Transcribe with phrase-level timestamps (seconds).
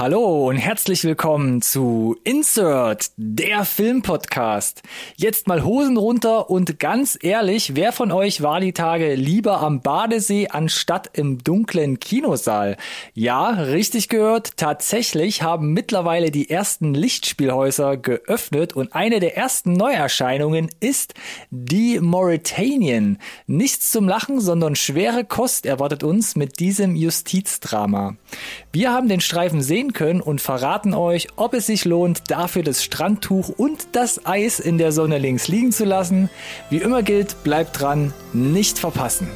[0.00, 4.82] Hallo und herzlich willkommen zu Insert, der Filmpodcast.
[5.16, 9.82] Jetzt mal Hosen runter und ganz ehrlich, wer von euch war die Tage lieber am
[9.82, 12.78] Badesee anstatt im dunklen Kinosaal?
[13.12, 20.70] Ja, richtig gehört, tatsächlich haben mittlerweile die ersten Lichtspielhäuser geöffnet und eine der ersten Neuerscheinungen
[20.80, 21.12] ist
[21.50, 23.18] die Mauritanian.
[23.46, 28.16] Nichts zum Lachen, sondern schwere Kost erwartet uns mit diesem Justizdrama.
[28.72, 32.62] Wir haben den Streifen sehen sehen können und verraten euch, ob es sich lohnt, dafür
[32.62, 36.30] das Strandtuch und das Eis in der Sonne links liegen zu lassen.
[36.70, 39.28] Wie immer gilt, bleibt dran, nicht verpassen.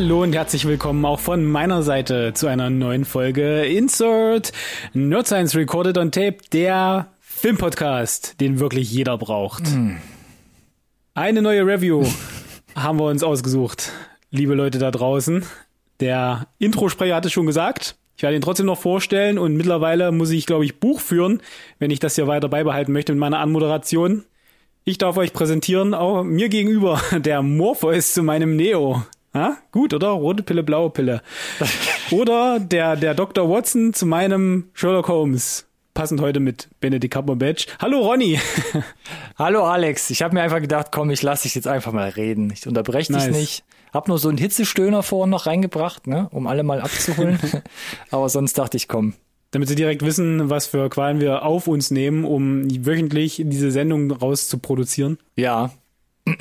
[0.00, 4.52] Hallo und herzlich willkommen auch von meiner Seite zu einer neuen Folge Insert
[4.92, 9.64] Nerd Science Recorded on Tape, der Filmpodcast, den wirklich jeder braucht.
[9.64, 9.96] Mm.
[11.14, 12.06] Eine neue Review
[12.76, 13.90] haben wir uns ausgesucht,
[14.30, 15.44] liebe Leute da draußen.
[15.98, 17.96] Der Introsprecher hat es schon gesagt.
[18.16, 21.42] Ich werde ihn trotzdem noch vorstellen und mittlerweile muss ich, glaube ich, Buch führen,
[21.80, 24.24] wenn ich das hier weiter beibehalten möchte mit meiner Anmoderation.
[24.84, 29.02] Ich darf euch präsentieren, auch mir gegenüber, der Morpheus zu meinem Neo.
[29.38, 29.56] Ha?
[29.70, 30.08] Gut, oder?
[30.08, 31.22] Rote Pille, blaue Pille.
[32.10, 33.48] oder der, der Dr.
[33.48, 35.64] Watson zu meinem Sherlock Holmes.
[35.94, 37.68] Passend heute mit Benedict Cumberbatch.
[37.78, 38.40] Hallo Ronny.
[39.38, 40.10] Hallo Alex.
[40.10, 42.50] Ich habe mir einfach gedacht, komm, ich lasse dich jetzt einfach mal reden.
[42.52, 43.26] Ich unterbreche nice.
[43.26, 43.64] dich nicht.
[43.92, 47.38] Hab nur so einen Hitzestöhner vorhin noch reingebracht, ne, um alle mal abzuholen.
[48.10, 49.14] Aber sonst dachte ich, komm.
[49.52, 54.10] Damit sie direkt wissen, was für Qualen wir auf uns nehmen, um wöchentlich diese Sendung
[54.10, 55.18] rauszuproduzieren.
[55.36, 55.70] Ja.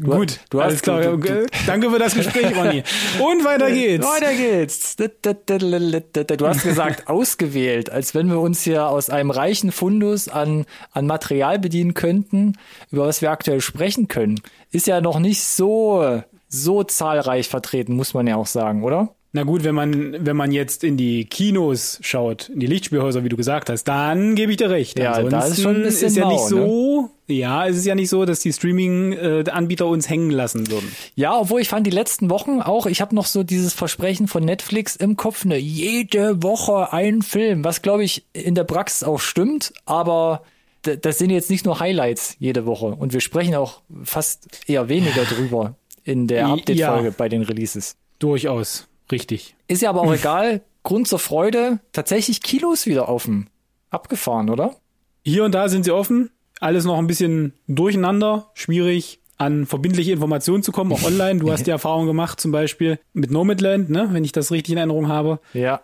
[0.00, 1.02] Du, Gut, du alles hast, klar.
[1.02, 2.82] Du, du, Danke für das Gespräch, Ronny.
[3.18, 4.06] Und weiter geht's.
[4.06, 4.96] Weiter geht's.
[4.96, 11.06] Du hast gesagt, ausgewählt, als wenn wir uns hier aus einem reichen Fundus an, an
[11.06, 12.54] Material bedienen könnten,
[12.90, 14.40] über was wir aktuell sprechen können.
[14.70, 19.14] Ist ja noch nicht so, so zahlreich vertreten, muss man ja auch sagen, oder?
[19.32, 23.28] Na gut, wenn man, wenn man jetzt in die Kinos schaut, in die Lichtspielhäuser, wie
[23.28, 24.98] du gesagt hast, dann gebe ich dir recht.
[24.98, 27.10] Ja, Ansonsten da ist schon ein bisschen ist ja mau, nicht so, ne?
[27.28, 30.90] Ja, es ist ja nicht so, dass die Streaming-Anbieter uns hängen lassen würden.
[31.14, 34.44] Ja, obwohl ich fand die letzten Wochen auch, ich habe noch so dieses Versprechen von
[34.44, 39.20] Netflix im Kopf, ne, jede Woche ein Film, was glaube ich in der Praxis auch
[39.20, 40.42] stimmt, aber
[40.82, 45.24] das sind jetzt nicht nur Highlights jede Woche und wir sprechen auch fast eher weniger
[45.24, 45.74] drüber
[46.04, 47.96] in der Update-Folge ja, bei den Releases.
[48.18, 48.88] Durchaus.
[49.12, 49.54] Richtig.
[49.66, 50.62] Ist ja aber auch egal.
[50.82, 51.80] Grund zur Freude.
[51.92, 53.50] Tatsächlich Kilos wieder offen.
[53.90, 54.76] Abgefahren, oder?
[55.24, 56.30] Hier und da sind sie offen.
[56.60, 58.50] Alles noch ein bisschen durcheinander.
[58.54, 61.38] Schwierig an verbindliche Informationen zu kommen, auch online.
[61.38, 64.78] Du hast die Erfahrung gemacht, zum Beispiel mit Nomadland, ne, wenn ich das richtig in
[64.78, 65.38] Erinnerung habe.
[65.54, 65.80] Ja.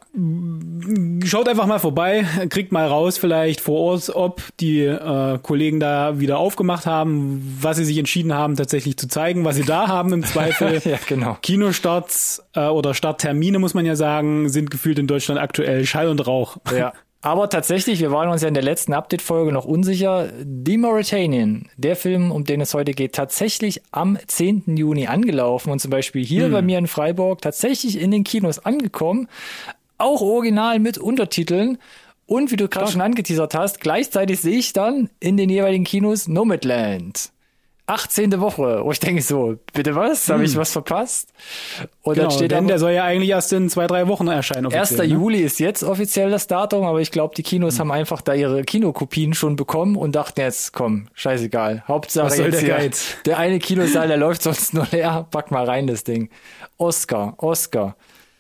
[1.25, 6.19] Schaut einfach mal vorbei, kriegt mal raus vielleicht vor Ort, ob die äh, Kollegen da
[6.19, 10.13] wieder aufgemacht haben, was sie sich entschieden haben, tatsächlich zu zeigen, was sie da haben
[10.13, 10.83] im Zweifel.
[10.84, 11.39] ja, genau.
[11.41, 16.27] Kinostarts äh, oder Starttermine, muss man ja sagen, sind gefühlt in Deutschland aktuell Schall und
[16.27, 16.57] Rauch.
[16.77, 16.93] Ja.
[17.25, 20.29] Aber tatsächlich, wir waren uns ja in der letzten Update-Folge noch unsicher.
[20.67, 24.77] The Mauritanian, der Film, um den es heute geht, tatsächlich am 10.
[24.77, 26.53] Juni angelaufen und zum Beispiel hier hm.
[26.53, 29.29] bei mir in Freiburg tatsächlich in den Kinos angekommen.
[29.97, 31.79] Auch original mit Untertiteln.
[32.27, 36.29] Und wie du gerade schon angeteasert hast, gleichzeitig sehe ich dann in den jeweiligen Kinos
[36.29, 37.31] Nomadland.
[37.87, 38.41] 18.
[38.41, 40.28] Woche, wo ich denke so, bitte was?
[40.31, 40.61] Habe ich hm.
[40.61, 41.28] was verpasst?
[42.03, 44.72] Und genau, dann steht denn der soll ja eigentlich erst in zwei, drei Wochen erscheinen.
[44.72, 44.93] 1.
[44.93, 45.05] Ne?
[45.05, 47.81] Juli ist jetzt offiziell das Datum, aber ich glaube, die Kinos hm.
[47.81, 51.84] haben einfach da ihre Kinokopien schon bekommen und dachten jetzt, komm, scheißegal.
[51.87, 53.17] Hauptsache was soll jetzt der, Geiz?
[53.27, 56.31] der eine Kinosaal, der läuft sonst nur leer, pack mal rein das Ding.
[56.78, 57.97] Oscar, Oscar.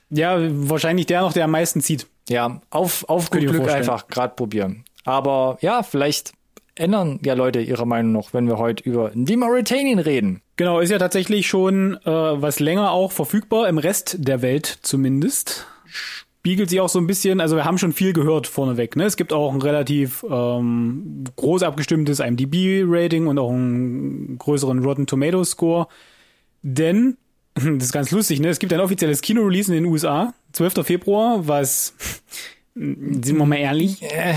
[0.08, 2.06] Ja, wahrscheinlich der noch, der am meisten zieht.
[2.28, 4.84] Ja, auf, auf gut Glück einfach gerade probieren.
[5.04, 6.32] Aber ja, vielleicht
[6.76, 10.42] ändern ja Leute ihre Meinung noch, wenn wir heute über die Mauritanian reden.
[10.56, 15.66] Genau, ist ja tatsächlich schon äh, was länger auch verfügbar, im Rest der Welt zumindest.
[15.86, 18.96] Spiegelt sich auch so ein bisschen, also wir haben schon viel gehört vorneweg.
[18.96, 19.04] Ne?
[19.04, 25.50] Es gibt auch ein relativ ähm, groß abgestimmtes IMDb-Rating und auch einen größeren Rotten Tomatoes
[25.50, 25.88] Score.
[26.62, 27.16] Denn,
[27.54, 28.48] das ist ganz lustig, ne?
[28.48, 30.84] es gibt ein offizielles Kino-Release in den USA, 12.
[30.84, 31.94] Februar, was,
[32.74, 34.34] sind wir mal ehrlich, äh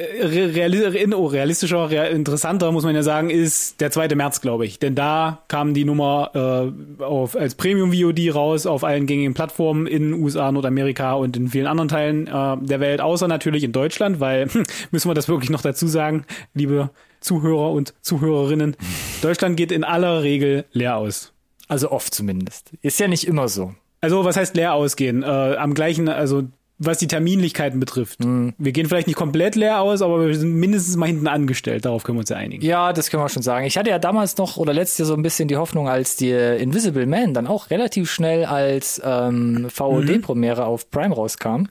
[0.00, 4.08] reali oh, realistischer, real, interessanter, muss man ja sagen, ist der 2.
[4.14, 4.78] März, glaube ich.
[4.78, 10.14] Denn da kam die Nummer äh, auf, als Premium-VOD raus auf allen gängigen Plattformen in
[10.14, 14.48] USA, Nordamerika und in vielen anderen Teilen äh, der Welt, außer natürlich in Deutschland, weil,
[14.90, 16.24] müssen wir das wirklich noch dazu sagen,
[16.54, 18.76] liebe Zuhörer und Zuhörerinnen,
[19.22, 21.32] Deutschland geht in aller Regel leer aus.
[21.68, 22.72] Also oft zumindest.
[22.82, 23.74] Ist ja nicht immer so.
[24.00, 25.22] Also was heißt leer ausgehen?
[25.22, 26.44] Äh, am gleichen, also
[26.82, 28.24] was die Terminlichkeiten betrifft.
[28.24, 28.54] Mhm.
[28.56, 31.84] Wir gehen vielleicht nicht komplett leer aus, aber wir sind mindestens mal hinten angestellt.
[31.84, 32.64] Darauf können wir uns ja einigen.
[32.64, 33.66] Ja, das können wir schon sagen.
[33.66, 36.30] Ich hatte ja damals noch oder letztes Jahr so ein bisschen die Hoffnung, als die
[36.30, 40.68] Invisible Man dann auch relativ schnell als ähm, VOD-Premiere mhm.
[40.68, 41.66] auf Prime rauskam.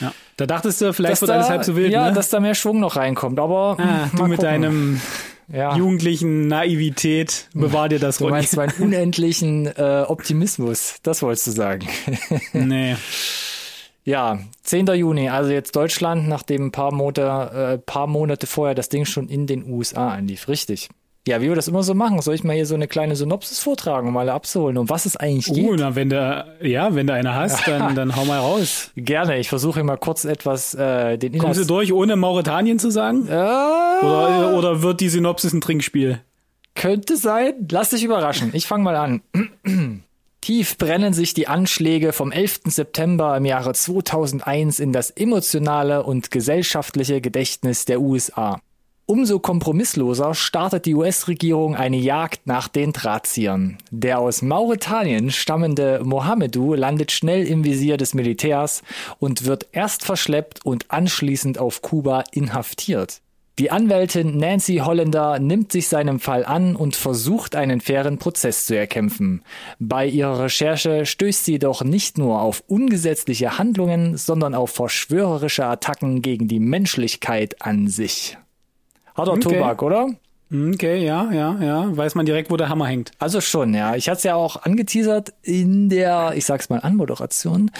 [0.00, 0.12] Ja.
[0.38, 1.92] Da dachtest du, vielleicht dass wird da, alles halb so wild.
[1.92, 2.14] Ja, ne?
[2.14, 3.38] dass da mehr Schwung noch reinkommt.
[3.38, 4.38] Aber ah, du mit gucken.
[4.38, 5.00] deinem
[5.52, 5.76] ja.
[5.76, 10.96] jugendlichen Naivität bewahr dir das Du meinst meinen unendlichen äh, Optimismus.
[11.02, 11.86] Das wolltest du sagen.
[12.54, 12.96] nee.
[14.06, 14.86] Ja, 10.
[14.86, 19.28] Juni, also jetzt Deutschland, nachdem ein paar Monate, äh, paar Monate vorher das Ding schon
[19.28, 20.46] in den USA anlief.
[20.46, 20.88] Richtig.
[21.26, 23.58] Ja, wie wir das immer so machen, soll ich mal hier so eine kleine Synopsis
[23.58, 25.68] vortragen, um alle abzuholen, um was es eigentlich geht?
[25.68, 28.92] Uh, na, wenn du, ja, wenn du eine hast, dann, dann hau mal raus.
[28.94, 31.42] Gerne, ich versuche mal kurz etwas äh, den Inhalt...
[31.42, 33.26] Kommst du durch, ohne Mauretanien zu sagen?
[33.26, 36.20] Äh, oder, oder wird die Synopsis ein Trinkspiel?
[36.76, 38.50] Könnte sein, lass dich überraschen.
[38.52, 39.22] Ich fange mal an.
[40.46, 42.60] Tief brennen sich die Anschläge vom 11.
[42.66, 48.60] September im Jahre 2001 in das emotionale und gesellschaftliche Gedächtnis der USA.
[49.06, 53.78] Umso kompromissloser startet die US-Regierung eine Jagd nach den Drahtziehern.
[53.90, 58.84] Der aus Mauretanien stammende Mohamedou landet schnell im Visier des Militärs
[59.18, 63.20] und wird erst verschleppt und anschließend auf Kuba inhaftiert.
[63.58, 68.76] Die Anwältin Nancy Holländer nimmt sich seinem Fall an und versucht einen fairen Prozess zu
[68.76, 69.42] erkämpfen.
[69.78, 76.20] Bei ihrer Recherche stößt sie jedoch nicht nur auf ungesetzliche Handlungen, sondern auf verschwörerische Attacken
[76.20, 78.36] gegen die Menschlichkeit an sich.
[79.14, 79.40] Harter okay.
[79.40, 80.10] Tobak, oder?
[80.52, 81.96] Okay, ja, ja, ja.
[81.96, 83.12] Weiß man direkt, wo der Hammer hängt.
[83.18, 83.96] Also schon, ja.
[83.96, 87.70] Ich hatte es ja auch angeteasert in der, ich sag's mal, Anmoderation.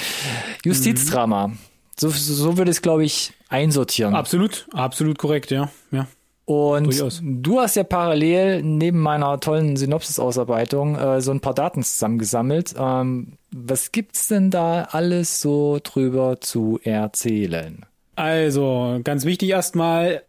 [0.64, 1.48] Justizdrama.
[1.48, 1.58] Mhm.
[1.98, 4.14] So, so würde es, glaube ich, einsortieren.
[4.14, 5.70] Absolut, absolut korrekt, ja.
[5.90, 6.06] ja.
[6.46, 7.20] Und Durchaus.
[7.24, 12.74] du hast ja parallel neben meiner tollen Synopsis-Ausarbeitung äh, so ein paar Daten zusammengesammelt.
[12.78, 17.84] Ähm, was gibt's denn da alles so drüber zu erzählen?
[18.14, 20.22] Also, ganz wichtig erstmal,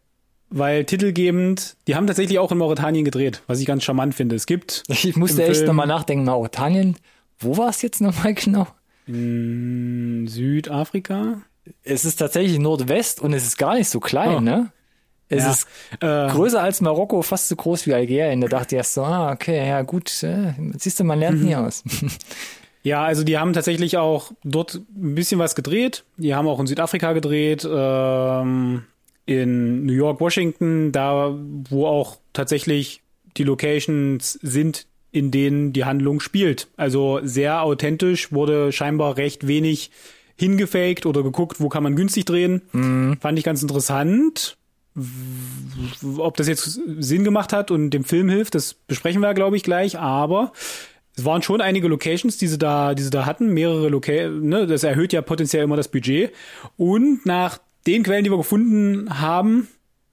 [0.49, 4.35] weil titelgebend, die haben tatsächlich auch in Mauretanien gedreht, was ich ganz charmant finde.
[4.35, 4.83] Es gibt.
[4.89, 6.97] Ich musste echt nochmal nachdenken, Mauretanien,
[7.37, 8.67] wo war es jetzt nochmal genau?
[9.05, 11.43] In Südafrika?
[11.83, 14.41] Es ist tatsächlich Nordwest und es ist gar nicht so klein, oh.
[14.41, 14.71] ne?
[15.29, 15.51] Es ja.
[15.51, 15.67] ist
[15.99, 18.39] äh, größer als Marokko, fast so groß wie Algerien.
[18.39, 21.55] Da dachte ich erst so, ah, okay, ja gut, äh, siehst du, man lernt nie
[21.55, 21.83] aus.
[22.87, 26.05] Ja, also die haben tatsächlich auch dort ein bisschen was gedreht.
[26.15, 28.83] Die haben auch in Südafrika gedreht, ähm,
[29.25, 31.35] in New York, Washington, da
[31.69, 33.01] wo auch tatsächlich
[33.35, 36.69] die Locations sind, in denen die Handlung spielt.
[36.77, 39.91] Also sehr authentisch, wurde scheinbar recht wenig
[40.39, 42.61] hingefaked oder geguckt, wo kann man günstig drehen.
[42.71, 43.17] Mhm.
[43.19, 44.57] Fand ich ganz interessant.
[46.17, 49.63] Ob das jetzt Sinn gemacht hat und dem Film hilft, das besprechen wir, glaube ich,
[49.63, 49.99] gleich.
[49.99, 50.51] Aber
[51.15, 54.43] es waren schon einige Locations, die sie da, die sie da hatten, mehrere Locations.
[54.43, 56.31] Ne, das erhöht ja potenziell immer das Budget.
[56.77, 59.67] Und nach den Quellen, die wir gefunden haben,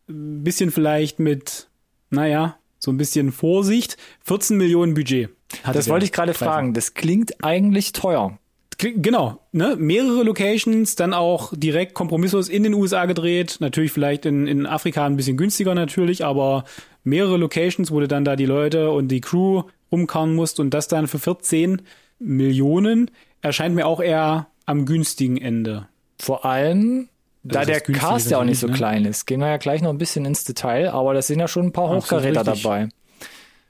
[0.09, 1.69] ein bisschen vielleicht mit,
[2.11, 5.31] naja, so ein bisschen Vorsicht, 14 Millionen Budget.
[5.73, 6.75] Das wollte ich gerade fragen.
[6.75, 8.39] Das klingt eigentlich teuer.
[8.79, 9.77] Genau, ne?
[9.79, 13.57] Mehrere Locations, dann auch direkt kompromisslos in den USA gedreht.
[13.61, 16.65] Natürlich vielleicht in, in Afrika ein bisschen günstiger natürlich, aber
[17.03, 20.89] mehrere Locations, wo du dann da die Leute und die Crew rumkauen musst und das
[20.89, 21.83] dann für 14
[22.19, 23.11] Millionen
[23.43, 25.89] erscheint mir auch eher am günstigen Ende.
[26.19, 27.09] Vor allem,
[27.43, 28.73] da also der Cast ja auch nicht so ne?
[28.73, 29.27] klein ist.
[29.27, 31.73] Gehen wir ja gleich noch ein bisschen ins Detail, aber das sind ja schon ein
[31.73, 32.89] paar Hochkaräter dabei.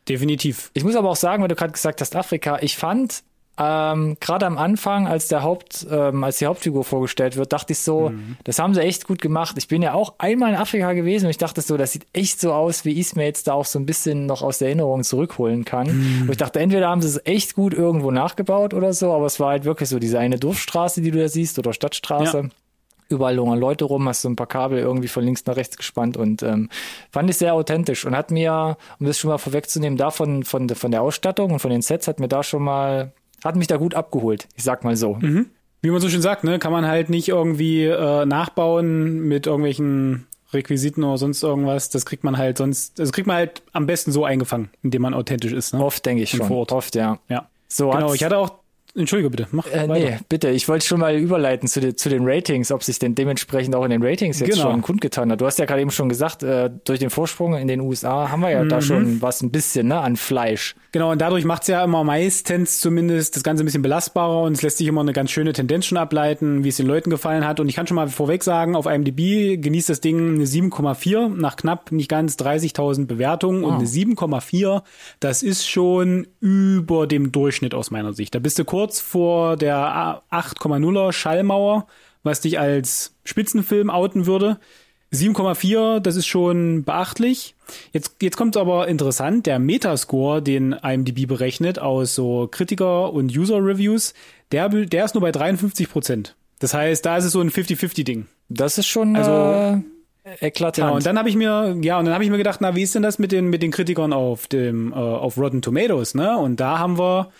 [0.09, 0.71] Definitiv.
[0.75, 3.25] Ich muss aber auch sagen, weil du gerade gesagt hast, Afrika, ich fand
[3.57, 7.79] ähm, Gerade am Anfang, als der Haupt, ähm, als die Hauptfigur vorgestellt wird, dachte ich
[7.79, 8.37] so, mhm.
[8.43, 9.55] das haben sie echt gut gemacht.
[9.59, 12.41] Ich bin ja auch einmal in Afrika gewesen und ich dachte so, das sieht echt
[12.41, 14.69] so aus, wie ich es mir jetzt da auch so ein bisschen noch aus der
[14.69, 15.87] Erinnerung zurückholen kann.
[15.87, 16.23] Mhm.
[16.23, 19.39] Und ich dachte, entweder haben sie es echt gut irgendwo nachgebaut oder so, aber es
[19.39, 22.39] war halt wirklich so diese eine Dorfstraße, die du da siehst, oder Stadtstraße.
[22.39, 22.49] Ja.
[23.09, 26.17] Überall lungern Leute rum, hast so ein paar Kabel irgendwie von links nach rechts gespannt
[26.17, 26.71] und ähm,
[27.13, 30.91] fand ich sehr authentisch und hat mir, um das schon mal vorwegzunehmen, davon von, von
[30.91, 33.13] der Ausstattung und von den Sets hat mir da schon mal
[33.45, 34.49] hat mich da gut abgeholt.
[34.57, 35.15] Ich sag mal so.
[35.21, 35.47] Mhm.
[35.83, 40.27] Wie man so schön sagt, ne, kann man halt nicht irgendwie äh, nachbauen mit irgendwelchen
[40.53, 41.91] Requisiten oder sonst irgendwas.
[41.91, 45.13] Das kriegt man halt sonst, das kriegt man halt am besten so eingefangen, indem man
[45.13, 45.75] authentisch ist.
[45.75, 45.85] Ne?
[45.85, 46.47] Oft denke ich schon.
[46.47, 46.73] Vor Ort.
[46.73, 47.19] Oft, ja.
[47.29, 47.49] Ja.
[47.69, 48.15] So genau.
[48.15, 48.63] Ich hatte auch
[48.97, 50.11] Entschuldige bitte, mach Äh, weiter.
[50.11, 50.51] nee, bitte.
[50.51, 53.83] Ich wollte schon mal überleiten zu, den- zu den Ratings, ob sich denn dementsprechend auch
[53.85, 54.71] in den Ratings jetzt Genau.
[54.71, 55.41] schon kundgetan hat.
[55.41, 58.41] Du hast ja gerade eben schon gesagt, äh, durch den Vorsprung in den USA haben
[58.43, 58.69] wir ja Mhm.
[58.69, 60.77] da schon was ein bisschen ne, an Fleisch.
[60.93, 64.63] Genau, und dadurch macht's ja immer meistens zumindest das Ganze ein bisschen belastbarer und es
[64.63, 67.59] lässt sich immer eine ganz schöne Tendenz schon ableiten, wie es den Leuten gefallen hat.
[67.59, 71.57] Und ich kann schon mal vorweg sagen, auf IMDb genießt das Ding eine 7,4 nach
[71.57, 74.83] knapp nicht ganz 30.000 Bewertungen und eine 7,4,
[75.19, 78.33] das ist schon über dem Durchschnitt aus meiner Sicht.
[78.37, 81.87] Da bist du kurz vor der 8,0er Schallmauer,
[82.23, 84.59] was dich als Spitzenfilm outen würde.
[85.12, 87.55] 7,4, das ist schon beachtlich.
[87.93, 94.12] Jetzt, jetzt kommt aber interessant, der Metascore, den IMDb berechnet aus so Kritiker- und User-Reviews,
[94.50, 96.35] der, der ist nur bei 53 Prozent.
[96.59, 98.26] Das heißt, da ist es so ein 50-50-Ding.
[98.49, 99.81] Das ist schon Also-
[100.25, 100.76] äh, eklatant.
[100.87, 102.83] Genau, und dann habe ich mir, ja, und dann habe ich mir gedacht, na, wie
[102.83, 106.37] ist denn das mit den mit den Kritikern auf dem äh, auf Rotten Tomatoes, ne?
[106.38, 107.31] Und da haben wir,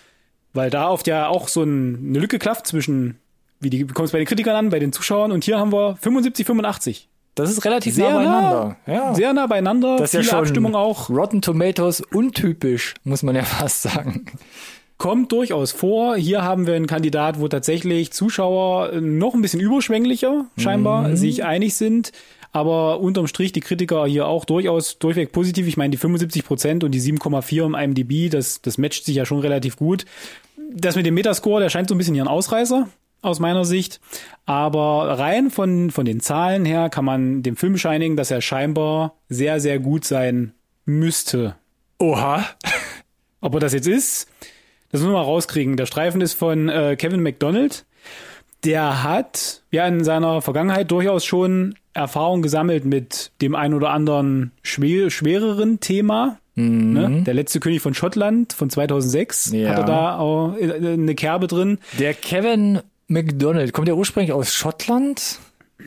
[0.55, 3.17] weil da oft ja auch so ein, eine Lücke klafft zwischen
[3.61, 5.95] wie die kommt es bei den Kritikern an, bei den Zuschauern und hier haben wir
[6.01, 7.09] 75 85.
[7.35, 8.77] das ist relativ Sehr nah nah, beieinander.
[8.85, 9.15] Ja.
[9.15, 11.09] sehr nah beieinander, das ist ja viele schon Abstimmung auch.
[11.09, 14.25] Rotten Tomatoes untypisch, muss man ja fast sagen.
[14.97, 16.15] Kommt durchaus vor.
[16.15, 21.15] Hier haben wir einen Kandidat, wo tatsächlich Zuschauer äh, noch ein bisschen überschwänglicher scheinbar Mhm.
[21.17, 22.11] sich einig sind.
[22.53, 25.67] Aber unterm Strich die Kritiker hier auch durchaus durchweg positiv.
[25.67, 29.25] Ich meine, die 75 Prozent und die 7,4 im IMDb, das, das matcht sich ja
[29.25, 30.05] schon relativ gut.
[30.73, 32.87] Das mit dem Metascore, der scheint so ein bisschen hier ein Ausreißer
[33.21, 33.99] aus meiner Sicht.
[34.45, 39.15] Aber rein von, von den Zahlen her kann man dem Film bescheinigen, dass er scheinbar
[39.29, 40.53] sehr, sehr gut sein
[40.85, 41.55] müsste.
[41.99, 42.45] Oha.
[43.41, 44.27] Ob er das jetzt ist,
[44.91, 45.77] das müssen wir mal rauskriegen.
[45.77, 47.85] Der Streifen ist von äh, Kevin McDonald.
[48.63, 54.51] Der hat ja in seiner Vergangenheit durchaus schon Erfahrung gesammelt mit dem ein oder anderen
[54.63, 56.39] schwer, schwereren Thema.
[56.55, 57.23] Ne?
[57.25, 59.69] Der letzte König von Schottland von 2006 Ja.
[59.71, 61.79] hat er da auch äh, eine Kerbe drin.
[61.99, 65.39] Der Kevin McDonald, kommt der ursprünglich aus Schottland?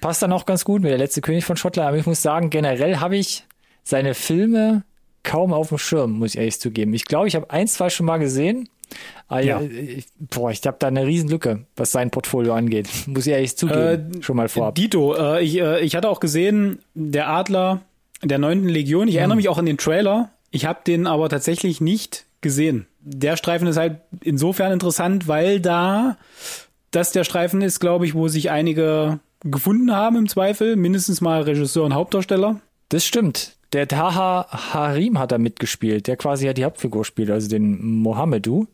[0.03, 1.89] Passt dann auch ganz gut mit der letzte König von Schottland.
[1.89, 3.45] Aber ich muss sagen, generell habe ich
[3.83, 4.83] seine Filme
[5.23, 6.93] kaum auf dem Schirm, muss ich ehrlich zugeben.
[6.95, 8.69] Ich glaube, ich habe ein, zwei schon mal gesehen.
[9.27, 9.61] Aber Ja.
[9.61, 12.89] ich, boah, ich habe da eine Riesenlücke, was sein Portfolio angeht.
[13.07, 14.19] Muss ich ehrlich zugeben.
[14.19, 14.75] Äh, schon mal vorab.
[14.77, 17.81] Dito, äh, ich, äh, ich hatte auch gesehen, der Adler
[18.23, 19.07] der neunten Legion.
[19.09, 20.31] Ich erinnere mich auch an den Trailer.
[20.51, 22.87] Ich habe den aber tatsächlich nicht gesehen.
[23.01, 26.17] Der Streifen ist halt insofern interessant, weil da
[26.91, 30.77] das der Streifen ist, glaube ich, wo sich einige gefunden haben im Zweifel.
[30.77, 32.61] Mindestens mal Regisseur und Hauptdarsteller.
[32.89, 33.57] Das stimmt.
[33.73, 38.67] Der Taha Harim hat da mitgespielt, der quasi ja die Hauptfigur spielt, also den Mohamedou.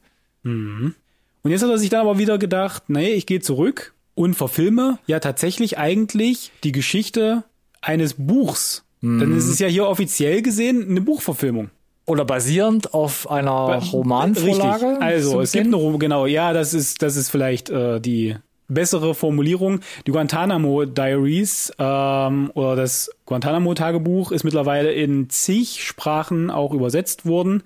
[0.44, 4.98] Und jetzt hat er sich dann aber wieder gedacht, nee, ich gehe zurück und verfilme
[5.06, 7.42] ja tatsächlich eigentlich die Geschichte
[7.80, 8.84] eines Buchs.
[9.04, 11.70] Dann ist es ja hier offiziell gesehen eine Buchverfilmung.
[12.06, 14.86] Oder basierend auf einer Romanvorlage.
[14.86, 15.02] Richtig.
[15.02, 18.36] Also, so es gibt eine genau, ja, das ist das ist vielleicht äh, die
[18.68, 19.80] bessere Formulierung.
[20.06, 27.26] Die Guantanamo Diaries ähm, oder das Guantanamo Tagebuch ist mittlerweile in zig Sprachen auch übersetzt
[27.26, 27.62] worden.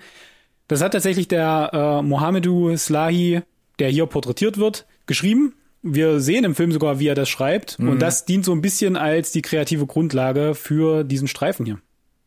[0.66, 3.42] Das hat tatsächlich der äh, Mohamedou Slahi,
[3.78, 5.54] der hier porträtiert wird, geschrieben.
[5.82, 7.78] Wir sehen im Film sogar, wie er das schreibt.
[7.78, 11.78] Und das dient so ein bisschen als die kreative Grundlage für diesen Streifen hier.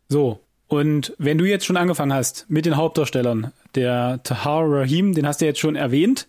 [0.10, 0.40] So.
[0.68, 5.42] Und wenn du jetzt schon angefangen hast mit den Hauptdarstellern, der Tahar Rahim, den hast
[5.42, 6.28] du jetzt schon erwähnt.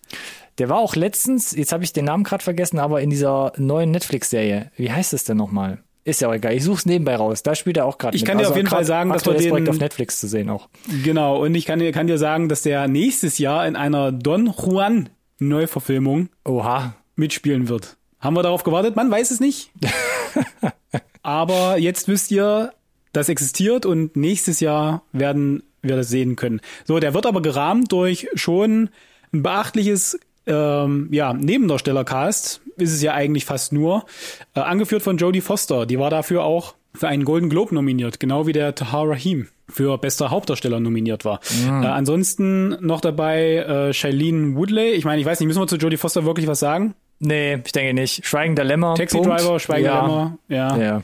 [0.59, 3.91] Der war auch letztens, jetzt habe ich den Namen gerade vergessen, aber in dieser neuen
[3.93, 4.71] Netflix-Serie.
[4.77, 5.79] Wie heißt es denn nochmal?
[6.05, 6.55] Ist ja auch egal.
[6.55, 7.45] Ich such's nebenbei raus.
[7.45, 8.29] Da spielt er auch gerade Ich mit.
[8.29, 10.69] kann dir auf jeden Fall sagen, dass wir den- Projekt auf Netflix zu sehen auch.
[11.05, 11.41] Genau.
[11.41, 15.09] Und ich kann dir, kann dir sagen, dass der nächstes Jahr in einer Don Juan
[15.39, 16.95] Neuverfilmung Oha.
[17.23, 17.97] Mitspielen wird.
[18.19, 18.97] Haben wir darauf gewartet?
[18.97, 19.71] Man weiß es nicht.
[21.23, 22.73] Aber jetzt wisst ihr,
[23.13, 26.61] das existiert und nächstes Jahr werden wir das sehen können.
[26.85, 28.91] So, der wird aber gerahmt durch schon
[29.33, 34.05] ein beachtliches ähm, ja, Nebendarstellercast, ist es ja eigentlich fast nur,
[34.55, 35.87] äh, angeführt von Jodie Foster.
[35.87, 39.97] Die war dafür auch für einen Golden Globe nominiert, genau wie der Tahar Rahim für
[39.99, 41.41] bester Hauptdarsteller nominiert war.
[41.67, 44.91] Äh, ansonsten noch dabei äh, Shailene Woodley.
[44.93, 46.95] Ich meine, ich weiß nicht, müssen wir zu Jodie Foster wirklich was sagen?
[47.25, 48.27] Nee, ich denke nicht.
[48.27, 48.95] Schweigender Lämmer.
[48.97, 49.31] Taxi Punkt.
[49.31, 50.03] Driver, Schweigender ja.
[50.07, 50.77] Lämmer, ja.
[50.77, 51.03] Ja.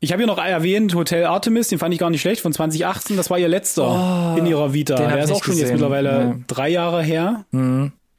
[0.00, 3.16] Ich habe hier noch erwähnt Hotel Artemis, den fand ich gar nicht schlecht, von 2018.
[3.16, 4.94] Das war ihr letzter in ihrer Vita.
[4.94, 5.74] Der ist auch schon jetzt gesehen.
[5.76, 6.36] mittlerweile Ja.
[6.46, 7.44] drei Jahre her.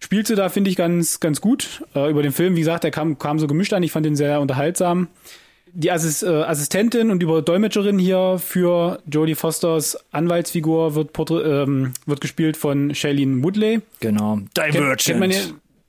[0.01, 1.83] Spielte da, finde ich, ganz, ganz gut.
[1.95, 3.83] Äh, über den Film, wie gesagt, der kam, kam so gemischt an.
[3.83, 5.07] Ich fand den sehr unterhaltsam.
[5.73, 12.21] Die Assis, äh, Assistentin und über Dolmetscherin hier für Jodie Fosters Anwaltsfigur wird, ähm, wird
[12.21, 13.81] gespielt von Shailene Woodley.
[13.99, 14.39] Genau.
[14.53, 15.37] Kennt, kennt man ja,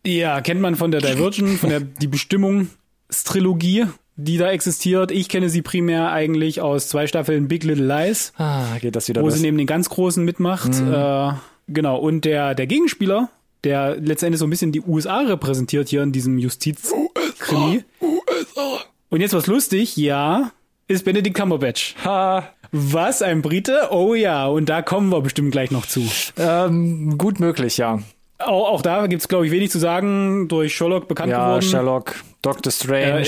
[0.07, 5.11] ja, kennt man von der Divergent, von der die Bestimmungstrilogie, die da existiert.
[5.11, 9.23] Ich kenne sie primär eigentlich aus zwei Staffeln Big Little Lies, Ah, geht das wieder
[9.23, 9.35] wo los.
[9.37, 10.71] sie neben den ganz Großen mitmacht.
[10.81, 11.33] Äh,
[11.69, 11.97] genau.
[11.99, 13.29] Und der, der Gegenspieler
[13.63, 17.85] der letztendlich so ein bisschen die USA repräsentiert hier in diesem Justizkrimi.
[18.01, 18.79] USA.
[19.11, 20.51] Und jetzt was lustig, ja,
[20.89, 21.95] ist Benedict Cumberbatch.
[22.03, 23.89] Ha, Was, ein Brite?
[23.91, 26.03] Oh ja, und da kommen wir bestimmt gleich noch zu.
[26.39, 27.99] ähm, gut möglich, ja.
[28.45, 30.49] Auch, auch da gibt's glaube ich, wenig zu sagen.
[30.49, 31.63] Durch Sherlock bekannt Ja, geworden.
[31.63, 33.27] Sherlock, Doctor Strange, Äh,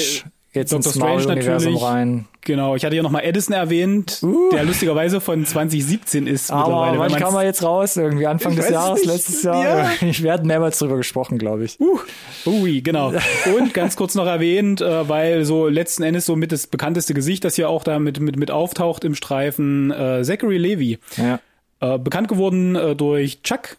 [0.58, 0.76] jetzt Dr.
[0.86, 1.82] ins Strange natürlich.
[1.82, 2.26] rein.
[2.44, 4.20] Genau, ich hatte ja nochmal Edison erwähnt,
[4.52, 7.12] der lustigerweise von 2017 ist Aber mittlerweile.
[7.12, 7.96] wann kam er jetzt raus?
[7.96, 9.06] Irgendwie Anfang des Jahres, nicht.
[9.12, 9.62] letztes Jahr?
[9.62, 9.90] Ja.
[10.02, 11.78] Ich werde mehrmals drüber gesprochen, glaube ich.
[11.78, 12.00] Uh,
[12.46, 13.12] ui, genau.
[13.56, 17.44] Und ganz kurz noch erwähnt, äh, weil so letzten Endes so mit das bekannteste Gesicht,
[17.44, 20.98] das hier auch da mit, mit, mit auftaucht im Streifen, äh, Zachary Levy.
[21.16, 21.38] Ja.
[21.80, 23.76] Äh, bekannt geworden äh, durch Chuck.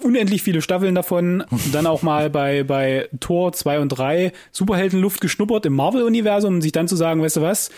[0.00, 1.44] Unendlich viele Staffeln davon.
[1.72, 6.72] Dann auch mal bei, bei Tor 2 und 3 Superheldenluft geschnuppert im Marvel-Universum, um sich
[6.72, 7.70] dann zu sagen, weißt du was,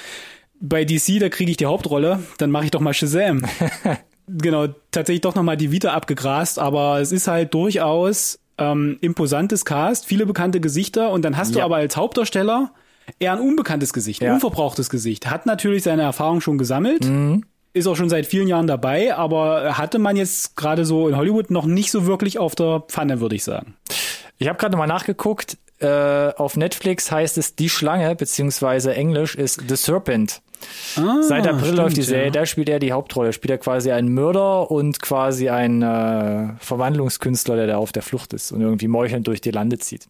[0.60, 3.42] bei DC, da kriege ich die Hauptrolle, dann mache ich doch mal Shazam.
[4.28, 10.06] genau, tatsächlich doch nochmal die Vita abgegrast, aber es ist halt durchaus ähm, imposantes Cast,
[10.06, 11.64] viele bekannte Gesichter und dann hast du Ja.
[11.64, 12.72] aber als Hauptdarsteller
[13.20, 14.34] eher ein unbekanntes Gesicht, Ja.
[14.34, 15.30] unverbrauchtes Gesicht.
[15.30, 17.44] Hat natürlich seine Erfahrung schon gesammelt, Mhm.
[17.78, 21.50] Ist auch schon seit vielen Jahren dabei, aber hatte man jetzt gerade so in Hollywood
[21.50, 23.75] noch nicht so wirklich auf der Pfanne, würde ich sagen.
[24.38, 25.58] Ich habe gerade nochmal nachgeguckt.
[25.80, 30.42] Äh, auf Netflix heißt es Die Schlange, beziehungsweise Englisch ist The Serpent.
[30.97, 32.30] Ah, Seit April stimmt, läuft die Serie, ja.
[32.32, 33.32] da spielt er die Hauptrolle.
[33.32, 38.32] Spielt er quasi einen Mörder und quasi einen äh, Verwandlungskünstler, der da auf der Flucht
[38.32, 40.08] ist und irgendwie meuchelnd durch die Lande zieht.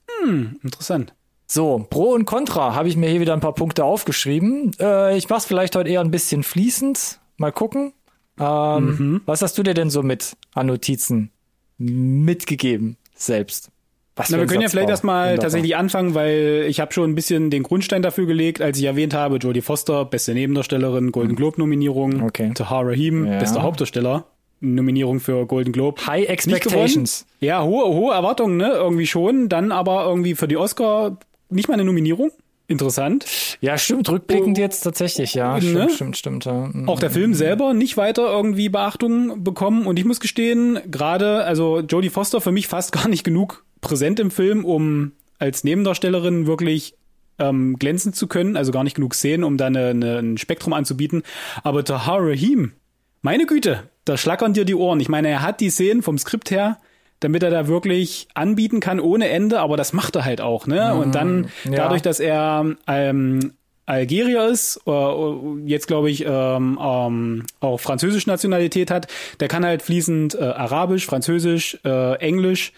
[0.62, 1.12] Interessant.
[1.46, 4.72] So, Pro und Contra habe ich mir hier wieder ein paar Punkte aufgeschrieben.
[4.78, 7.17] Äh, ich mach's vielleicht heute eher ein bisschen fließend.
[7.38, 7.92] Mal gucken.
[8.38, 9.20] Ähm, Mhm.
[9.26, 11.30] Was hast du dir denn so mit an Notizen
[11.78, 13.70] mitgegeben selbst?
[14.16, 17.50] Was Na, wir können ja vielleicht erstmal tatsächlich anfangen, weil ich habe schon ein bisschen
[17.50, 22.22] den Grundstein dafür gelegt, als ich erwähnt habe, Jodie Foster, beste Nebendarstellerin, Golden Globe Nominierung,
[22.24, 22.50] Okay.
[22.52, 23.38] Tahar Rahim, Ja.
[23.38, 24.24] bester Hauptdarsteller,
[24.60, 26.04] Nominierung für Golden Globe.
[26.04, 26.28] High.
[26.28, 27.26] Expectations.
[27.38, 28.70] Ja, hohe, hohe Erwartungen, ne?
[28.72, 29.48] Irgendwie schon.
[29.48, 31.16] Dann aber irgendwie für die Oscar
[31.48, 32.32] nicht mal eine Nominierung.
[32.70, 33.24] Interessant.
[33.62, 35.54] Ja, stimmt, rückblickend jetzt tatsächlich, ja.
[35.54, 35.88] Ne?
[35.88, 36.44] Stimmt, stimmt, stimmt.
[36.44, 36.68] Ja.
[36.70, 36.86] Mhm.
[36.86, 39.86] Auch der Film selber nicht weiter irgendwie Beachtung bekommen.
[39.86, 44.20] Und ich muss gestehen, gerade, also Jodie Foster für mich fast gar nicht genug präsent
[44.20, 46.94] im Film, um als Nebendarstellerin wirklich
[47.38, 48.54] ähm, glänzen zu können.
[48.54, 51.22] Also gar nicht genug Szenen, um da eine, eine, ein Spektrum anzubieten.
[51.62, 52.72] Aber Tahar Rahim,
[53.22, 55.00] meine Güte, da schlackern dir die Ohren.
[55.00, 56.78] Ich meine, er hat die Szenen vom Skript her,
[57.20, 60.94] damit er da wirklich anbieten kann ohne Ende, aber das macht er halt auch, ne?
[60.94, 61.72] Und dann ja.
[61.72, 63.52] dadurch, dass er ähm,
[63.86, 64.90] Algerier ist, äh,
[65.64, 69.08] jetzt glaube ich ähm, ähm, auch französische Nationalität hat,
[69.40, 72.72] der kann halt fließend äh, Arabisch, Französisch, äh, Englisch.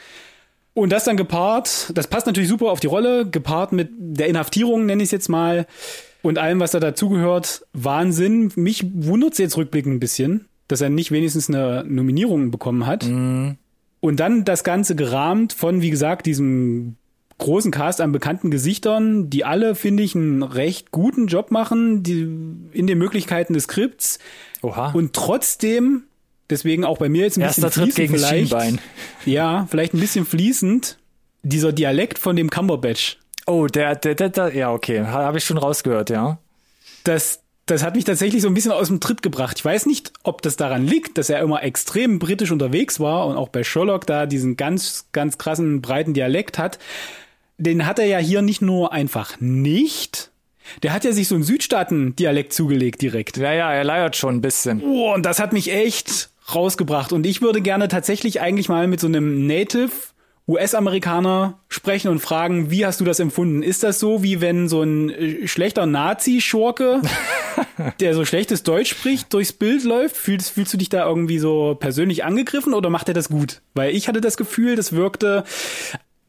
[0.72, 4.86] Und das dann gepaart, das passt natürlich super auf die Rolle, gepaart mit der Inhaftierung,
[4.86, 5.66] nenne ich es jetzt mal,
[6.22, 7.66] und allem, was da dazugehört.
[7.72, 8.52] Wahnsinn.
[8.54, 13.04] Mich wundert es jetzt rückblickend ein bisschen, dass er nicht wenigstens eine Nominierung bekommen hat.
[14.00, 16.96] Und dann das Ganze gerahmt von, wie gesagt, diesem
[17.38, 22.22] großen Cast an bekannten Gesichtern, die alle, finde ich, einen recht guten Job machen, die
[22.72, 24.18] in den Möglichkeiten des Skripts.
[24.62, 24.92] Oha.
[24.92, 26.04] Und trotzdem,
[26.48, 28.50] deswegen auch bei mir jetzt ein Erster bisschen Tritt fließend gegen vielleicht.
[28.50, 28.78] Schienbein.
[29.24, 30.98] Ja, vielleicht ein bisschen fließend.
[31.42, 33.18] Dieser Dialekt von dem Cumberbatch.
[33.46, 35.00] Oh, der, der, der, der ja, okay.
[35.06, 36.38] Habe ich schon rausgehört, ja.
[37.04, 39.58] das, das hat mich tatsächlich so ein bisschen aus dem Tritt gebracht.
[39.58, 43.36] Ich weiß nicht, ob das daran liegt, dass er immer extrem britisch unterwegs war und
[43.36, 46.78] auch bei Sherlock da diesen ganz, ganz krassen, breiten Dialekt hat.
[47.58, 50.30] Den hat er ja hier nicht nur einfach nicht,
[50.82, 53.36] der hat ja sich so einen Südstaaten-Dialekt zugelegt direkt.
[53.36, 54.82] Ja, ja, er leiert schon ein bisschen.
[54.82, 57.12] Oh, und das hat mich echt rausgebracht.
[57.12, 59.90] Und ich würde gerne tatsächlich eigentlich mal mit so einem Native
[60.50, 63.62] US-Amerikaner sprechen und fragen, wie hast du das empfunden?
[63.62, 67.00] Ist das so, wie wenn so ein äh, schlechter Nazi-Schurke,
[68.00, 70.16] der so schlechtes Deutsch spricht, durchs Bild läuft?
[70.16, 73.62] Fühlst, fühlst du dich da irgendwie so persönlich angegriffen oder macht er das gut?
[73.74, 75.44] Weil ich hatte das Gefühl, das wirkte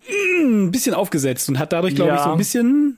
[0.08, 2.24] mm, ein bisschen aufgesetzt und hat dadurch, glaube ich, Ja.
[2.24, 2.98] so ein bisschen,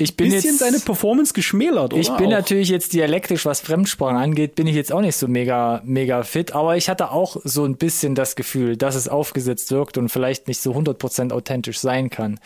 [0.00, 2.00] Ich bin bisschen jetzt, seine Performance geschmälert, oder?
[2.00, 2.30] ich bin Auch.
[2.30, 6.54] natürlich jetzt dialektisch, was Fremdsprachen angeht, bin ich jetzt auch nicht so mega, mega fit,
[6.54, 10.48] aber ich hatte auch so ein bisschen das Gefühl, dass es aufgesetzt wirkt und vielleicht
[10.48, 12.40] nicht so 100% authentisch sein kann.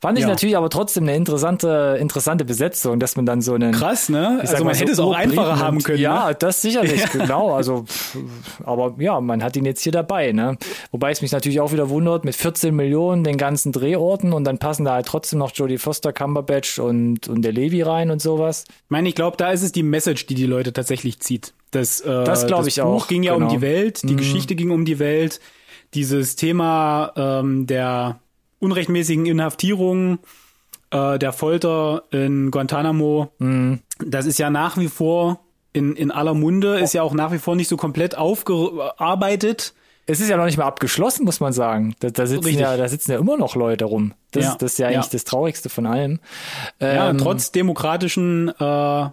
[0.00, 0.28] Fand ich Ja.
[0.28, 4.38] natürlich aber trotzdem eine interessante, interessante Besetzung, dass man dann so einen Krass, ne?
[4.40, 5.98] Also man so hätte es auch einfacher haben können.
[5.98, 6.36] Ja, ne?
[6.38, 7.52] das sicherlich, genau.
[7.54, 7.84] Also,
[8.64, 10.56] aber ja, man hat ihn jetzt hier dabei, ne?
[10.90, 14.58] Wobei es mich natürlich auch wieder wundert, mit 14 Millionen den ganzen Drehorten und dann
[14.58, 16.97] passen da halt trotzdem noch Jodie Foster, Cumberbatch und,
[17.28, 18.64] und der Levi rein und sowas.
[18.68, 21.54] Ich meine, ich glaube, da ist es die Message, die die Leute tatsächlich zieht.
[21.70, 23.46] Das, äh, Das glaub ich Buch auch, ging ja genau.
[23.46, 25.40] um die Welt, die Geschichte ging um die Welt.
[25.94, 28.20] Dieses Thema ähm, der
[28.58, 30.18] unrechtmäßigen Inhaftierung,
[30.90, 33.30] äh, der Folter in Guantanamo,
[34.04, 35.40] das ist ja nach wie vor
[35.72, 39.74] in, in aller Munde, ist ja auch nach wie vor nicht so komplett aufgearbeitet,
[40.10, 41.94] es ist ja noch nicht mal abgeschlossen, muss man sagen.
[42.00, 42.62] Da, da sitzen Richtig.
[42.62, 44.14] ja, da sitzen ja immer noch Leute rum.
[44.30, 44.98] Das, Ja, ist, das ist ja ja.
[44.98, 46.18] eigentlich das Traurigste von allem.
[46.80, 49.06] Ja, Ähm, trotz demokratischen äh,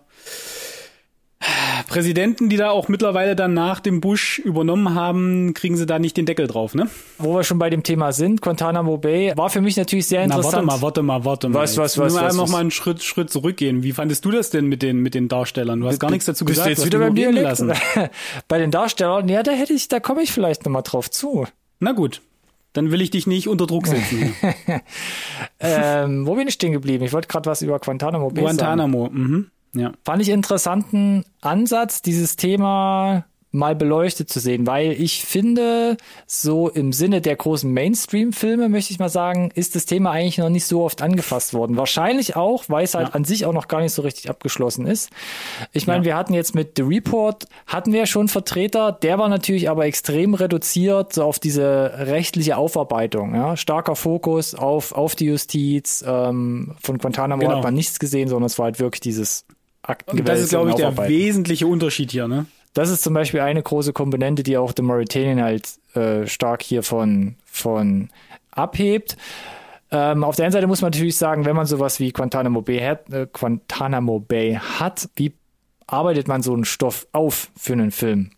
[1.95, 6.17] Präsidenten, die da auch mittlerweile dann nach dem Bush übernommen haben, kriegen sie da nicht
[6.17, 6.89] den Deckel drauf, ne?
[7.19, 10.35] wo wir schon bei dem Thema sind, Guantanamo Bay war für mich natürlich sehr Na,
[10.35, 10.67] interessant.
[10.67, 11.59] warte mal, warte mal, warte mal.
[11.59, 12.51] Was, was, was, wir was, noch was?
[12.51, 13.81] mal einen Schritt, Schritt zurückgehen.
[13.83, 15.79] Wie fandest du das denn mit den, mit den Darstellern?
[15.79, 16.67] Du hast gar nichts dazu Bist gesagt.
[16.67, 17.59] du jetzt wieder hast beim nur reden Dialekt?
[17.59, 18.09] lassen.
[18.49, 21.47] bei den Darstellern, ja, da hätte ich, da komme ich vielleicht noch mal drauf zu.
[21.79, 22.21] Na gut,
[22.73, 24.35] dann will ich dich nicht unter Druck setzen.
[25.61, 27.05] ähm, wo bin ich stehen geblieben?
[27.05, 28.57] Ich wollte gerade was über Guantanamo Bay sagen.
[28.57, 29.51] Guantanamo, mhm.
[29.75, 29.91] Ja.
[30.03, 35.95] Fand ich interessanten Ansatz, dieses Thema mal beleuchtet zu sehen, weil ich finde,
[36.27, 40.49] so im Sinne der großen Mainstream-Filme, möchte ich mal sagen, ist das Thema eigentlich noch
[40.49, 41.77] nicht so oft angefasst worden.
[41.77, 43.13] Wahrscheinlich auch, weil es halt Ja.
[43.13, 45.09] an sich auch noch gar nicht so richtig abgeschlossen ist.
[45.71, 46.05] Ich meine, Ja.
[46.05, 50.33] wir hatten jetzt mit The Report, hatten wir schon Vertreter, der war natürlich aber extrem
[50.33, 53.35] reduziert so auf diese rechtliche Aufarbeitung.
[53.35, 53.55] Ja?
[53.55, 56.03] Starker Fokus auf, auf die Justiz.
[56.05, 57.55] Ähm, von Guantanamo Genau.
[57.55, 59.45] hat man nichts gesehen, sondern es war halt wirklich dieses
[59.85, 62.45] Und Aktengewälz das ist, glaube ich, der wesentliche Unterschied hier, ne?
[62.73, 66.83] Das ist zum Beispiel eine große Komponente, die auch The Mauritanian halt äh, stark hier
[66.83, 68.09] von, von
[68.51, 69.15] abhebt.
[69.91, 72.79] Ähm, auf der einen Seite muss man natürlich sagen, wenn man sowas wie Guantanamo Bay
[72.79, 75.33] hat, äh, Guantanamo Bay hat, wie
[75.87, 78.31] arbeitet man so einen Stoff auf für einen Film?